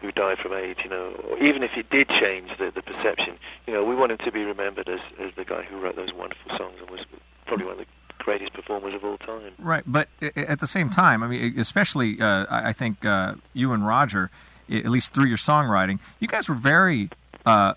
who 0.01 0.11
died 0.11 0.37
from 0.37 0.53
AIDS, 0.53 0.79
you 0.83 0.89
know, 0.89 1.13
or 1.29 1.37
even 1.39 1.63
if 1.63 1.71
it 1.77 1.89
did 1.89 2.09
change 2.09 2.49
the, 2.59 2.71
the 2.71 2.81
perception, 2.81 3.37
you 3.65 3.73
know, 3.73 3.85
we 3.85 3.95
want 3.95 4.11
him 4.11 4.17
to 4.17 4.31
be 4.33 4.43
remembered 4.43 4.89
as, 4.89 4.99
as 5.17 5.31
the 5.37 5.45
guy 5.45 5.63
who 5.63 5.79
wrote 5.79 5.95
those 5.95 6.11
wonderful 6.13 6.57
songs 6.57 6.75
and 6.81 6.89
was 6.89 7.05
probably 7.45 7.65
one 7.65 7.79
of 7.79 7.79
the 7.79 7.85
greatest 8.17 8.51
performers 8.51 8.93
of 8.93 9.05
all 9.05 9.17
time. 9.17 9.53
Right, 9.57 9.83
but 9.87 10.09
at 10.35 10.59
the 10.59 10.67
same 10.67 10.89
time, 10.89 11.23
I 11.23 11.27
mean, 11.27 11.57
especially 11.57 12.19
uh, 12.19 12.45
I 12.49 12.73
think 12.73 13.05
uh, 13.05 13.35
you 13.53 13.71
and 13.71 13.87
Roger, 13.87 14.29
at 14.69 14.89
least 14.89 15.13
through 15.13 15.27
your 15.27 15.37
songwriting, 15.37 15.99
you 16.19 16.27
guys 16.27 16.49
were 16.49 16.55
very 16.55 17.09
uh, 17.45 17.73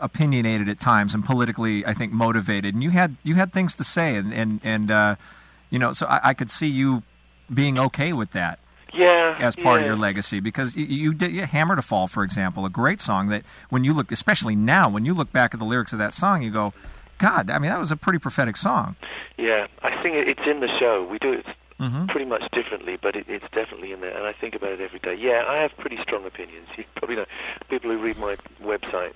opinionated 0.00 0.68
at 0.68 0.80
times 0.80 1.14
and 1.14 1.24
politically, 1.24 1.84
I 1.84 1.94
think, 1.94 2.12
motivated, 2.12 2.74
and 2.74 2.82
you 2.82 2.90
had 2.90 3.16
you 3.22 3.34
had 3.34 3.52
things 3.52 3.74
to 3.76 3.84
say, 3.84 4.16
and 4.16 4.32
and 4.32 4.60
and 4.64 4.90
uh, 4.90 5.16
you 5.70 5.78
know, 5.78 5.92
so 5.92 6.06
I, 6.06 6.30
I, 6.30 6.34
could 6.34 6.50
see 6.50 6.68
you 6.68 7.02
being 7.52 7.78
okay 7.78 8.12
with 8.12 8.32
that. 8.32 8.58
Yeah, 8.94 9.36
as 9.38 9.56
part 9.56 9.80
yeah. 9.80 9.82
of 9.82 9.86
your 9.88 9.96
legacy, 9.96 10.40
because 10.40 10.74
you, 10.74 10.86
you 10.86 11.12
did 11.12 11.32
you 11.32 11.42
"Hammer 11.42 11.76
to 11.76 11.82
Fall," 11.82 12.06
for 12.06 12.24
example, 12.24 12.64
a 12.64 12.70
great 12.70 13.00
song 13.00 13.28
that 13.28 13.42
when 13.68 13.84
you 13.84 13.92
look, 13.92 14.10
especially 14.10 14.56
now, 14.56 14.88
when 14.88 15.04
you 15.04 15.12
look 15.12 15.32
back 15.32 15.52
at 15.52 15.60
the 15.60 15.66
lyrics 15.66 15.92
of 15.92 15.98
that 15.98 16.14
song, 16.14 16.42
you 16.42 16.50
go, 16.50 16.72
"God, 17.18 17.50
I 17.50 17.58
mean, 17.58 17.70
that 17.70 17.80
was 17.80 17.90
a 17.90 17.96
pretty 17.96 18.18
prophetic 18.18 18.56
song." 18.56 18.96
Yeah, 19.36 19.66
I 19.82 20.02
think 20.02 20.16
it's 20.16 20.46
in 20.46 20.60
the 20.60 20.68
show. 20.78 21.06
We 21.10 21.18
do 21.18 21.32
it 21.32 21.44
mm-hmm. 21.80 22.06
pretty 22.06 22.26
much 22.26 22.42
differently, 22.52 22.96
but 23.00 23.16
it, 23.16 23.26
it's 23.28 23.44
definitely 23.52 23.92
in 23.92 24.00
there, 24.00 24.16
and 24.16 24.26
I 24.26 24.32
think 24.32 24.54
about 24.54 24.72
it 24.72 24.80
every 24.80 24.98
day. 24.98 25.14
Yeah, 25.14 25.44
I 25.46 25.62
have 25.62 25.72
pretty 25.78 25.98
strong 26.02 26.24
opinions. 26.26 26.68
You 26.76 26.84
probably 26.94 27.16
know 27.16 27.26
people 27.68 27.90
who 27.90 27.98
read 27.98 28.18
my 28.18 28.36
website 28.62 29.14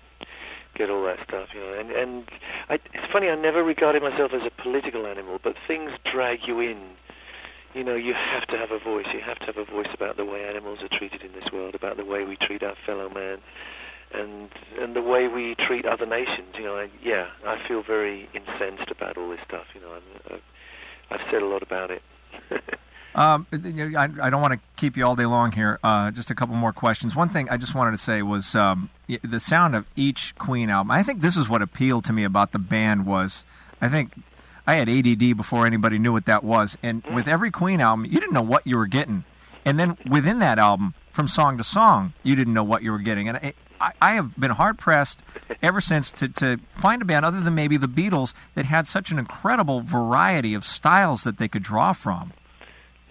get 0.75 0.91
all 0.91 1.03
that 1.05 1.19
stuff, 1.27 1.49
you 1.55 1.61
know. 1.61 1.79
And 1.79 1.91
and 1.91 2.25
I, 2.69 2.75
it's 2.75 3.13
funny, 3.13 3.29
I 3.29 3.35
never 3.35 3.63
regarded 3.63 4.03
myself 4.03 4.33
as 4.33 4.43
a 4.47 4.63
political 4.63 5.07
animal, 5.07 5.39
but 5.43 5.55
things 5.67 5.91
drag 6.11 6.41
you 6.47 6.61
in. 6.61 6.79
You 7.75 7.85
know, 7.85 7.95
you 7.95 8.15
have 8.15 8.49
to 8.49 8.59
have 8.59 8.73
a 8.73 8.83
voice. 8.83 9.07
You 9.15 9.21
have 9.21 9.39
to 9.41 9.47
have 9.47 9.57
a 9.57 9.65
voice 9.65 9.91
about 9.95 10.17
the 10.17 10.25
way 10.25 10.45
animals 10.45 10.81
are 10.83 10.89
treated 10.89 11.23
in 11.23 11.33
this 11.33 11.53
world, 11.53 11.77
about 11.77 11.97
the 11.97 12.05
way 12.05 12.25
we 12.25 12.37
treat 12.37 12.65
our 12.65 12.75
fellow 12.85 13.09
man, 13.09 13.39
and 14.13 14.49
and 14.79 14.97
the 14.97 15.03
way 15.03 15.29
we 15.29 15.55
treat 15.55 15.87
other 15.87 16.07
nations. 16.07 16.55
You 16.59 16.65
know, 16.65 16.77
I, 16.77 16.91
yeah, 17.03 17.29
I 17.47 17.57
feel 17.69 17.83
very 17.83 18.29
incensed 18.35 18.91
about 18.91 19.17
all 19.17 19.31
this 19.31 19.41
stuff. 19.47 19.67
You 19.75 19.83
know, 19.83 19.93
I'm, 19.93 20.41
I've 21.11 21.27
said 21.31 21.43
a 21.43 21.47
lot 21.47 21.63
about 21.63 21.91
it. 21.91 22.03
Um, 23.13 23.47
I, 23.53 24.09
I, 24.23 24.31
don't 24.31 24.41
want 24.41 24.55
to 24.55 24.61
keep 24.77 24.97
you 24.97 25.05
all 25.05 25.17
day 25.17 25.27
long 25.27 25.51
here. 25.51 25.81
Uh, 25.83 26.13
just 26.13 26.31
a 26.31 26.35
couple 26.35 26.55
more 26.55 26.73
questions. 26.73 27.17
One 27.17 27.29
thing 27.29 27.49
I 27.51 27.57
just 27.57 27.75
wanted 27.75 27.91
to 27.91 27.99
say 27.99 28.23
was 28.23 28.55
um, 28.55 28.89
the 29.23 29.41
sound 29.41 29.75
of 29.75 29.85
each 29.97 30.35
Queen 30.37 30.71
album. 30.71 30.93
I 30.93 31.03
think 31.03 31.21
this 31.21 31.37
is 31.37 31.49
what 31.49 31.61
appealed 31.61 32.05
to 32.05 32.13
me 32.13 32.23
about 32.23 32.53
the 32.53 32.61
band 32.61 33.07
was. 33.07 33.45
I 33.81 33.89
think 33.89 34.13
I 34.65 34.77
had 34.77 34.89
ADD 34.89 35.37
before 35.37 35.67
anybody 35.67 35.99
knew 35.99 36.13
what 36.13 36.27
that 36.27 36.45
was, 36.45 36.79
and 36.85 37.03
with 37.13 37.27
every 37.27 37.51
Queen 37.51 37.81
album, 37.81 38.05
you 38.05 38.21
didn't 38.21 38.33
know 38.33 38.43
what 38.43 38.65
you 38.65 38.77
were 38.77 38.87
getting, 38.87 39.25
and 39.65 39.79
then 39.79 39.99
within 40.09 40.39
that 40.39 40.61
album, 40.61 40.95
from 41.11 41.27
song 41.27 41.59
to 41.59 41.65
song, 41.65 42.13
you 42.23 42.37
didn't 42.37 42.55
know 42.55 42.63
what 42.63 42.85
you 42.85 42.93
were 42.93 42.99
getting, 42.99 43.29
and 43.29 43.53
I, 43.81 43.93
I 44.01 44.13
have 44.13 44.39
been 44.39 44.51
hard 44.51 44.79
pressed 44.79 45.23
ever 45.63 45.81
since 45.81 46.11
to, 46.13 46.29
to 46.29 46.59
find 46.75 47.03
a 47.03 47.05
band 47.05 47.25
other 47.25 47.41
than 47.41 47.55
maybe 47.55 47.77
the 47.77 47.89
Beatles 47.89 48.35
that 48.55 48.67
had 48.67 48.87
such 48.87 49.11
an 49.11 49.19
incredible 49.19 49.81
variety 49.81 50.55
of 50.55 50.65
styles 50.65 51.25
that 51.25 51.39
they 51.39 51.49
could 51.49 51.63
draw 51.63 51.93
from. 51.93 52.33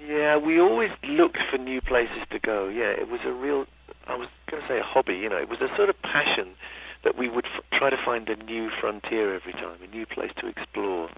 Yeah, 0.06 0.38
we 0.38 0.60
always 0.60 0.92
looked 1.04 1.40
for 1.52 1.58
new 1.58 1.82
places 1.82 2.18
to 2.32 2.40
go. 2.40 2.68
Yeah, 2.68 2.90
it 2.92 3.10
was 3.10 3.22
a 3.26 3.32
real, 3.32 3.66
I 4.08 4.16
was 4.16 4.28
going 4.50 4.62
to 4.62 4.68
say 4.68 4.80
a 4.80 4.84
hobby, 4.84 5.18
you 5.18 5.30
know, 5.30 5.38
it 5.38 5.50
was 5.50 5.62
a 5.62 5.70
sort 5.76 5.90
of 5.90 6.02
passion 6.02 6.50
that 7.04 7.18
we 7.18 7.30
would 7.30 7.46
f- 7.46 7.64
try 7.78 7.90
to 7.90 7.98
find 8.04 8.28
a 8.30 8.36
new 8.44 8.70
frontier 8.80 9.36
every 9.36 9.54
time, 9.54 9.78
a 9.84 9.96
new 9.96 10.06
place 10.06 10.32
to 10.38 10.48
explore. 10.48 11.10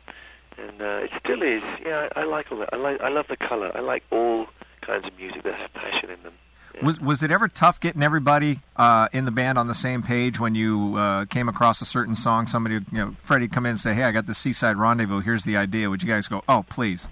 And 0.57 0.81
uh, 0.81 1.05
it 1.05 1.11
still 1.23 1.41
is. 1.41 1.63
Yeah, 1.85 2.09
I, 2.15 2.21
I 2.21 2.23
like 2.25 2.51
all 2.51 2.59
that. 2.59 2.69
I 2.73 2.77
like, 2.77 3.01
I 3.01 3.09
love 3.09 3.27
the 3.29 3.37
color. 3.37 3.71
I 3.73 3.79
like 3.79 4.03
all 4.11 4.47
kinds 4.81 5.05
of 5.07 5.17
music 5.17 5.43
that 5.43 5.55
have 5.55 5.73
passion 5.73 6.09
in 6.09 6.21
them. 6.23 6.33
Yeah. 6.75 6.85
Was 6.85 6.99
was 6.99 7.23
it 7.23 7.31
ever 7.31 7.47
tough 7.47 7.79
getting 7.79 8.03
everybody 8.03 8.61
uh, 8.75 9.07
in 9.11 9.25
the 9.25 9.31
band 9.31 9.57
on 9.57 9.67
the 9.67 9.73
same 9.73 10.01
page 10.03 10.39
when 10.39 10.55
you 10.55 10.95
uh, 10.97 11.25
came 11.25 11.49
across 11.49 11.81
a 11.81 11.85
certain 11.85 12.15
song? 12.15 12.47
Somebody, 12.47 12.75
you 12.75 12.97
know, 12.97 13.15
Freddie, 13.21 13.47
come 13.47 13.65
in 13.65 13.71
and 13.71 13.79
say, 13.79 13.93
"Hey, 13.93 14.03
I 14.03 14.11
got 14.11 14.25
the 14.25 14.35
Seaside 14.35 14.77
Rendezvous. 14.77 15.19
Here's 15.21 15.43
the 15.43 15.57
idea." 15.57 15.89
Would 15.89 16.03
you 16.03 16.09
guys 16.09 16.27
go, 16.27 16.43
"Oh, 16.47 16.63
please"? 16.69 17.07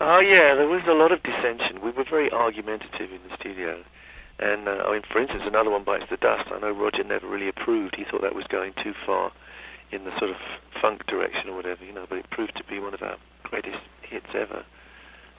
Oh 0.00 0.18
yeah, 0.18 0.54
there 0.54 0.66
was 0.66 0.82
a 0.86 0.92
lot 0.92 1.12
of 1.12 1.22
dissension. 1.22 1.80
We 1.80 1.90
were 1.90 2.04
very 2.04 2.30
argumentative 2.30 3.12
in 3.12 3.20
the 3.28 3.34
studio, 3.36 3.82
and 4.38 4.68
uh, 4.68 4.84
I 4.86 4.92
mean, 4.92 5.02
for 5.10 5.20
instance, 5.20 5.44
another 5.46 5.70
one 5.70 5.84
bites 5.84 6.10
the 6.10 6.16
dust. 6.16 6.50
I 6.52 6.58
know 6.58 6.72
Roger 6.72 7.04
never 7.04 7.26
really 7.26 7.48
approved. 7.48 7.94
He 7.96 8.04
thought 8.04 8.22
that 8.22 8.34
was 8.34 8.46
going 8.48 8.74
too 8.82 8.92
far 9.06 9.32
in 9.92 10.04
the 10.04 10.10
sort 10.18 10.30
of 10.30 10.36
funk 10.80 11.06
direction 11.06 11.48
or 11.48 11.56
whatever, 11.56 11.84
you 11.84 11.92
know. 11.92 12.06
But 12.08 12.18
it 12.18 12.30
proved 12.30 12.56
to 12.56 12.64
be 12.64 12.78
one 12.80 12.92
of 12.92 13.02
our 13.02 13.16
greatest 13.44 13.78
hits 14.02 14.26
ever. 14.34 14.64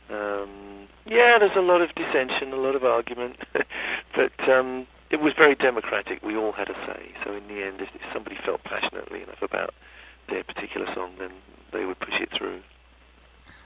Um, 0.10 0.88
yeah, 1.06 1.38
there's 1.40 1.56
a 1.56 1.62
lot 1.62 1.82
of 1.82 1.94
dissension, 1.96 2.54
a 2.54 2.58
lot 2.58 2.76
of 2.76 2.84
argument, 2.84 3.38
but 4.16 4.50
um, 4.50 4.88
it 5.10 5.20
was 5.20 5.34
very 5.38 5.56
democratic. 5.56 6.24
We 6.24 6.36
all 6.36 6.52
had 6.52 6.70
a 6.70 6.74
say. 6.86 7.12
So 7.24 7.34
in 7.34 7.48
the 7.48 7.64
end, 7.64 7.82
if 7.82 7.90
somebody 8.14 8.38
felt 8.44 8.64
passionately 8.64 9.24
enough 9.24 9.42
about 9.42 9.74
their 10.30 10.44
particular 10.44 10.88
song, 10.94 11.14
then 11.20 11.32
they 11.72 11.86
would 11.86 12.00
push 12.00 12.20
it 12.20 12.30
through. 12.32 12.62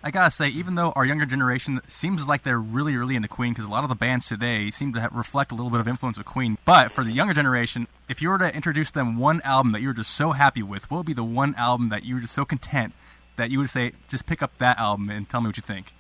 I 0.02 0.12
gotta 0.12 0.32
say, 0.32 0.48
even 0.48 0.76
though 0.76 0.94
our 0.96 1.04
younger 1.04 1.26
generation 1.26 1.82
seems 1.88 2.26
like 2.26 2.44
they're 2.44 2.60
really, 2.60 2.96
really 2.96 3.18
into 3.18 3.28
Queen, 3.28 3.52
because 3.52 3.66
a 3.66 3.70
lot 3.70 3.84
of 3.84 3.90
the 3.90 3.96
bands 3.96 4.28
today 4.28 4.72
seem 4.72 4.94
to 4.94 5.02
have, 5.02 5.14
reflect 5.14 5.52
a 5.52 5.56
little 5.56 5.70
bit 5.70 5.82
of 5.82 5.90
influence 5.90 6.18
of 6.18 6.24
Queen. 6.24 6.58
But 6.64 6.94
for 6.94 7.04
the 7.04 7.12
younger 7.12 7.34
generation, 7.34 7.88
if 8.08 8.22
you 8.22 8.30
were 8.30 8.38
to 8.38 8.56
introduce 8.56 8.92
them 8.92 9.18
one 9.18 9.42
album 9.42 9.74
that 9.74 9.82
you 9.82 9.90
were 9.90 9.94
just 9.94 10.12
so 10.12 10.32
happy 10.32 10.64
with, 10.64 10.90
what 10.90 10.98
would 10.98 11.06
be 11.06 11.14
the 11.14 11.24
one 11.24 11.54
album 11.56 11.90
that 11.90 12.06
you 12.06 12.16
were 12.16 12.22
just 12.22 12.34
so 12.34 12.46
content 12.46 12.94
that 13.36 13.52
you 13.52 13.60
would 13.60 13.70
say, 13.70 13.92
just 14.08 14.26
pick 14.26 14.42
up 14.42 14.58
that 14.60 14.78
album 14.78 15.10
and 15.10 15.28
tell 15.28 15.42
me 15.42 15.48
what 15.48 15.58
you 15.58 15.64
think? 15.64 15.94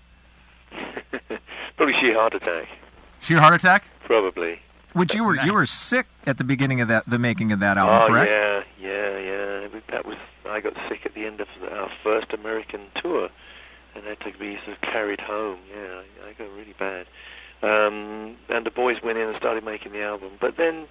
Probably 1.79 1.95
sheer 2.01 2.15
heart 2.15 2.33
attack. 2.35 2.67
Sheer 3.21 3.39
heart 3.39 3.53
attack? 3.53 3.85
Probably. 4.03 4.59
Which 4.91 5.15
you 5.15 5.23
were 5.23 5.35
nice. 5.35 5.45
you 5.45 5.53
were 5.53 5.65
sick 5.65 6.07
at 6.25 6.37
the 6.37 6.43
beginning 6.43 6.81
of 6.81 6.89
that 6.89 7.09
the 7.09 7.17
making 7.17 7.53
of 7.53 7.61
that 7.61 7.77
album, 7.77 8.01
oh, 8.01 8.07
correct? 8.07 8.29
yeah, 8.29 8.63
yeah, 8.81 9.17
yeah. 9.17 9.79
That 9.89 10.05
was 10.05 10.17
I 10.45 10.59
got 10.59 10.73
sick 10.89 11.05
at 11.05 11.13
the 11.13 11.25
end 11.25 11.39
of 11.39 11.47
our 11.71 11.89
first 12.03 12.33
American 12.33 12.81
tour, 13.01 13.29
and 13.95 14.03
had 14.03 14.19
to 14.19 14.37
be 14.37 14.57
sort 14.65 14.75
of 14.75 14.81
carried 14.81 15.21
home. 15.21 15.59
Yeah, 15.73 16.01
I, 16.25 16.31
I 16.31 16.33
got 16.33 16.51
really 16.51 16.75
bad. 16.77 17.07
Um, 17.63 18.35
and 18.49 18.65
the 18.65 18.71
boys 18.71 18.97
went 19.01 19.17
in 19.17 19.29
and 19.29 19.37
started 19.37 19.63
making 19.63 19.93
the 19.93 20.01
album, 20.01 20.31
but 20.41 20.57
then 20.57 20.85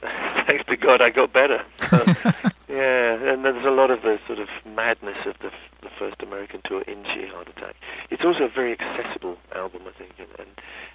thanks 0.46 0.64
to 0.64 0.78
God, 0.78 1.02
I 1.02 1.10
got 1.10 1.34
better. 1.34 1.62
yeah, 2.68 3.32
and 3.32 3.44
there's 3.44 3.64
a 3.64 3.70
lot 3.70 3.90
of 3.90 4.02
the 4.02 4.18
sort 4.26 4.38
of 4.38 4.48
madness 4.66 5.16
of 5.26 5.36
the, 5.40 5.50
the 5.82 5.90
first 5.98 6.22
American 6.22 6.60
tour 6.64 6.82
in 6.82 7.04
Sheer 7.04 7.28
Heart 7.28 7.48
Attack. 7.56 7.76
It's 8.10 8.24
also 8.24 8.44
a 8.44 8.48
very 8.48 8.72
accessible 8.78 9.38
album, 9.54 9.82
I 9.86 9.98
think, 9.98 10.12
and, 10.18 10.28
and 10.38 10.48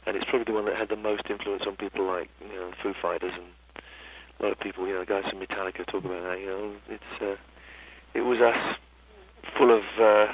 and 0.06 0.16
it's 0.16 0.26
probably 0.26 0.46
the 0.46 0.54
one 0.54 0.66
that 0.66 0.76
had 0.76 0.90
the 0.90 0.96
most 0.96 1.24
influence 1.30 1.64
on 1.66 1.76
people 1.76 2.06
like 2.06 2.30
you 2.42 2.56
know 2.56 2.72
Foo 2.82 2.94
Fighters 3.02 3.34
and 3.34 3.48
a 4.40 4.44
lot 4.44 4.52
of 4.52 4.60
people, 4.60 4.88
you 4.88 4.94
know, 4.94 5.06
guys 5.06 5.24
from 5.30 5.40
Metallica 5.40 5.86
talk 5.86 6.04
about 6.04 6.24
that. 6.24 6.40
You 6.40 6.46
know, 6.48 6.74
it's 6.90 7.22
uh, 7.22 7.36
it 8.14 8.22
was 8.22 8.40
us 8.40 8.78
full 9.58 9.76
of 9.76 9.84
uh, 10.00 10.34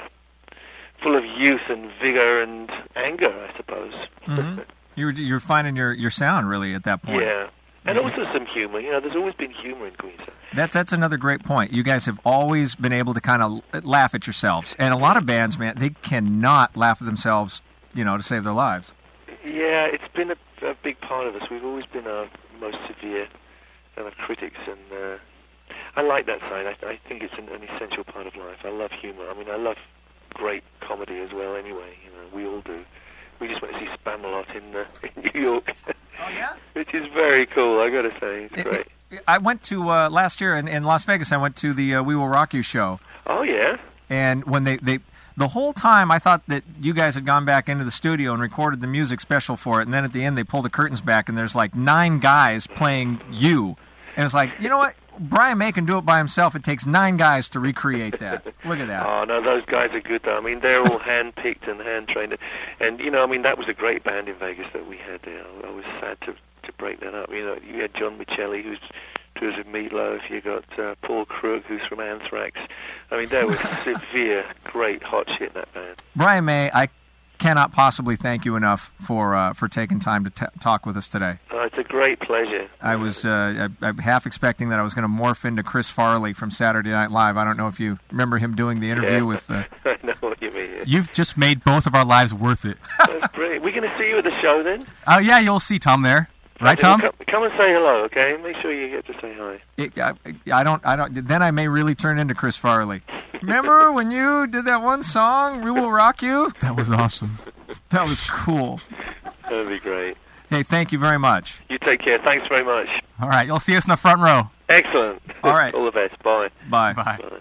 full 1.02 1.16
of 1.16 1.24
youth 1.24 1.60
and 1.68 1.90
vigor 2.02 2.42
and 2.42 2.70
anger, 2.96 3.32
I 3.32 3.56
suppose. 3.56 3.94
Mm-hmm. 4.26 4.60
you're 4.96 5.12
you're 5.12 5.40
finding 5.40 5.76
your 5.76 5.92
your 5.92 6.10
sound 6.10 6.48
really 6.48 6.74
at 6.74 6.84
that 6.84 7.02
point. 7.02 7.22
Yeah. 7.22 7.48
And 7.86 7.98
also 7.98 8.24
some 8.32 8.46
humor. 8.46 8.78
You 8.78 8.92
know, 8.92 9.00
there's 9.00 9.16
always 9.16 9.34
been 9.34 9.50
humor 9.50 9.86
in 9.86 9.94
Queensland. 9.94 10.32
That's 10.54 10.74
that's 10.74 10.92
another 10.92 11.16
great 11.16 11.42
point. 11.44 11.72
You 11.72 11.82
guys 11.82 12.06
have 12.06 12.20
always 12.24 12.74
been 12.74 12.92
able 12.92 13.14
to 13.14 13.20
kind 13.20 13.42
of 13.42 13.84
laugh 13.84 14.14
at 14.14 14.26
yourselves, 14.26 14.76
and 14.78 14.92
a 14.92 14.96
lot 14.96 15.16
of 15.16 15.24
bands, 15.24 15.58
man, 15.58 15.76
they 15.78 15.90
cannot 15.90 16.76
laugh 16.76 17.00
at 17.00 17.06
themselves, 17.06 17.62
you 17.94 18.04
know, 18.04 18.16
to 18.16 18.22
save 18.22 18.44
their 18.44 18.52
lives. 18.52 18.92
Yeah, 19.44 19.86
it's 19.86 20.12
been 20.14 20.30
a, 20.30 20.66
a 20.66 20.74
big 20.82 21.00
part 21.00 21.26
of 21.26 21.36
us. 21.36 21.42
We've 21.50 21.64
always 21.64 21.86
been 21.86 22.06
our 22.06 22.28
most 22.60 22.76
severe 22.86 23.28
kind 23.96 24.08
of 24.08 24.14
critics, 24.14 24.58
and 24.66 24.80
uh, 24.92 25.16
I 25.96 26.02
like 26.02 26.26
that 26.26 26.40
side. 26.40 26.66
I, 26.66 26.86
I 26.86 27.00
think 27.08 27.22
it's 27.22 27.34
an, 27.38 27.48
an 27.48 27.62
essential 27.62 28.04
part 28.04 28.26
of 28.26 28.36
life. 28.36 28.58
I 28.64 28.70
love 28.70 28.90
humor. 29.00 29.28
I 29.30 29.34
mean, 29.34 29.48
I 29.48 29.56
love 29.56 29.76
great 30.34 30.64
comedy 30.80 31.18
as 31.20 31.32
well. 31.32 31.56
Anyway, 31.56 31.96
you 32.04 32.10
know, 32.10 32.26
we 32.34 32.46
all 32.46 32.60
do. 32.60 32.84
We 33.40 33.48
just 33.48 33.62
went 33.62 33.74
to 33.74 33.80
see 33.80 33.88
Spamalot 34.04 34.54
in, 34.54 34.76
uh, 34.76 34.84
in 35.16 35.30
New 35.32 35.40
York. 35.52 35.72
Yeah, 36.34 36.54
which 36.74 36.94
is 36.94 37.06
very 37.12 37.46
cool. 37.46 37.80
I 37.80 37.90
got 37.90 38.02
to 38.02 38.12
say, 38.20 38.48
it's 38.52 38.62
great. 38.62 38.86
I 39.26 39.38
went 39.38 39.62
to 39.64 39.90
uh, 39.90 40.10
last 40.10 40.40
year 40.40 40.56
in, 40.56 40.68
in 40.68 40.84
Las 40.84 41.04
Vegas. 41.04 41.32
I 41.32 41.36
went 41.36 41.56
to 41.56 41.72
the 41.72 41.96
uh, 41.96 42.02
We 42.02 42.14
Will 42.14 42.28
Rock 42.28 42.54
You 42.54 42.62
show. 42.62 43.00
Oh 43.26 43.42
yeah. 43.42 43.76
And 44.08 44.44
when 44.44 44.64
they 44.64 44.76
they 44.76 45.00
the 45.36 45.48
whole 45.48 45.72
time 45.72 46.10
I 46.10 46.18
thought 46.18 46.46
that 46.48 46.62
you 46.80 46.94
guys 46.94 47.14
had 47.14 47.26
gone 47.26 47.44
back 47.44 47.68
into 47.68 47.84
the 47.84 47.90
studio 47.90 48.32
and 48.32 48.42
recorded 48.42 48.80
the 48.80 48.86
music 48.86 49.20
special 49.20 49.56
for 49.56 49.80
it, 49.80 49.84
and 49.84 49.94
then 49.94 50.04
at 50.04 50.12
the 50.12 50.24
end 50.24 50.38
they 50.38 50.44
pull 50.44 50.62
the 50.62 50.70
curtains 50.70 51.00
back 51.00 51.28
and 51.28 51.36
there's 51.36 51.54
like 51.54 51.74
nine 51.74 52.18
guys 52.18 52.66
playing 52.66 53.20
you, 53.30 53.76
and 54.16 54.24
it's 54.24 54.34
like 54.34 54.50
you 54.60 54.68
know 54.68 54.78
what. 54.78 54.94
Brian 55.20 55.58
May 55.58 55.70
can 55.70 55.84
do 55.84 55.98
it 55.98 56.06
by 56.06 56.18
himself. 56.18 56.54
It 56.54 56.64
takes 56.64 56.86
nine 56.86 57.18
guys 57.18 57.50
to 57.50 57.60
recreate 57.60 58.18
that. 58.20 58.44
Look 58.64 58.78
at 58.78 58.88
that. 58.88 59.06
Oh 59.06 59.24
no, 59.24 59.42
those 59.42 59.64
guys 59.66 59.90
are 59.92 60.00
good 60.00 60.22
though. 60.24 60.36
I 60.36 60.40
mean, 60.40 60.60
they're 60.60 60.80
all 60.80 60.98
hand 60.98 61.36
picked 61.36 61.68
and 61.68 61.80
hand 61.80 62.08
trained, 62.08 62.38
and 62.80 62.98
you 62.98 63.10
know, 63.10 63.22
I 63.22 63.26
mean, 63.26 63.42
that 63.42 63.58
was 63.58 63.68
a 63.68 63.74
great 63.74 64.02
band 64.02 64.28
in 64.28 64.36
Vegas 64.36 64.66
that 64.72 64.88
we 64.88 64.96
had 64.96 65.20
there. 65.22 65.44
I 65.64 65.70
was 65.70 65.84
sad 66.00 66.18
to 66.22 66.34
to 66.62 66.72
break 66.78 67.00
that 67.00 67.14
up. 67.14 67.30
You 67.30 67.44
know, 67.44 67.58
you 67.66 67.82
had 67.82 67.94
John 67.94 68.18
Miceli, 68.18 68.62
who's 68.62 68.78
tours 69.34 69.56
with 69.56 69.66
Meatloaf. 69.66 70.28
You 70.30 70.40
got 70.40 70.64
uh, 70.78 70.94
Paul 71.02 71.26
Crook, 71.26 71.64
who's 71.64 71.82
from 71.86 72.00
Anthrax. 72.00 72.58
I 73.10 73.18
mean, 73.18 73.28
there 73.28 73.46
was 73.46 73.58
severe, 73.84 74.44
great 74.64 75.02
hot 75.02 75.28
shit 75.28 75.48
in 75.48 75.54
that 75.54 75.72
band. 75.74 75.96
Brian 76.16 76.44
May, 76.46 76.70
I 76.72 76.88
cannot 77.40 77.72
possibly 77.72 78.14
thank 78.14 78.44
you 78.44 78.54
enough 78.54 78.92
for 79.04 79.34
uh, 79.34 79.52
for 79.54 79.66
taking 79.66 79.98
time 79.98 80.22
to 80.24 80.30
t- 80.30 80.46
talk 80.60 80.86
with 80.86 80.96
us 80.96 81.08
today. 81.08 81.38
Oh, 81.50 81.62
it's 81.62 81.76
a 81.78 81.82
great 81.82 82.20
pleasure. 82.20 82.68
I 82.80 82.94
was 82.94 83.24
uh, 83.24 83.68
I, 83.82 83.86
I'm 83.86 83.98
half 83.98 84.26
expecting 84.26 84.68
that 84.68 84.78
I 84.78 84.82
was 84.82 84.94
going 84.94 85.02
to 85.02 85.08
morph 85.08 85.44
into 85.44 85.64
Chris 85.64 85.90
Farley 85.90 86.32
from 86.32 86.52
Saturday 86.52 86.90
Night 86.90 87.10
Live. 87.10 87.36
I 87.36 87.44
don't 87.44 87.56
know 87.56 87.66
if 87.66 87.80
you 87.80 87.98
remember 88.12 88.38
him 88.38 88.54
doing 88.54 88.78
the 88.78 88.90
interview 88.90 89.16
yeah. 89.16 89.22
with. 89.22 89.50
Uh... 89.50 89.64
I 89.84 89.96
know 90.04 90.14
what 90.20 90.40
you 90.40 90.52
mean. 90.52 90.70
Yeah. 90.70 90.82
You've 90.86 91.12
just 91.12 91.36
made 91.36 91.64
both 91.64 91.86
of 91.86 91.94
our 91.94 92.04
lives 92.04 92.32
worth 92.32 92.64
it. 92.64 92.78
That's 92.98 93.34
brilliant. 93.34 93.64
We're 93.64 93.72
going 93.72 93.90
to 93.90 93.98
see 93.98 94.10
you 94.10 94.18
at 94.18 94.24
the 94.24 94.40
show 94.40 94.62
then. 94.62 94.86
Oh 95.08 95.18
yeah, 95.18 95.40
you'll 95.40 95.60
see 95.60 95.78
Tom 95.78 96.02
there. 96.02 96.28
Right, 96.60 96.78
Tom? 96.78 97.00
Come, 97.00 97.12
come, 97.26 97.42
and 97.44 97.52
say 97.52 97.72
hello, 97.72 98.04
okay? 98.04 98.36
Make 98.42 98.56
sure 98.56 98.72
you 98.72 98.90
get 98.90 99.06
to 99.06 99.14
say 99.20 99.34
hi. 99.34 99.60
It, 99.78 99.98
I, 99.98 100.12
I, 100.52 100.62
don't. 100.62 100.84
I 100.84 100.96
don't. 100.96 101.26
Then 101.26 101.42
I 101.42 101.50
may 101.50 101.68
really 101.68 101.94
turn 101.94 102.18
into 102.18 102.34
Chris 102.34 102.56
Farley. 102.56 103.02
Remember 103.40 103.92
when 103.94 104.10
you 104.10 104.46
did 104.46 104.66
that 104.66 104.82
one 104.82 105.02
song, 105.02 105.62
"We 105.62 105.70
Will 105.70 105.90
Rock 105.90 106.22
You"? 106.22 106.52
That 106.60 106.76
was 106.76 106.90
awesome. 106.90 107.38
that 107.88 108.06
was 108.06 108.20
cool. 108.28 108.80
That'd 109.44 109.68
be 109.68 109.78
great. 109.78 110.16
Hey, 110.50 110.62
thank 110.62 110.92
you 110.92 110.98
very 110.98 111.18
much. 111.18 111.60
You 111.68 111.78
take 111.78 112.00
care. 112.00 112.18
Thanks 112.18 112.46
very 112.48 112.64
much. 112.64 112.88
All 113.20 113.28
right, 113.28 113.46
you'll 113.46 113.60
see 113.60 113.76
us 113.76 113.84
in 113.84 113.90
the 113.90 113.96
front 113.96 114.20
row. 114.20 114.50
Excellent. 114.68 115.22
All 115.42 115.52
right. 115.52 115.72
All 115.76 115.84
the 115.84 115.92
best. 115.92 116.20
Bye. 116.22 116.48
Bye. 116.68 116.92
Bye. 116.92 117.18
Bye. 117.18 117.38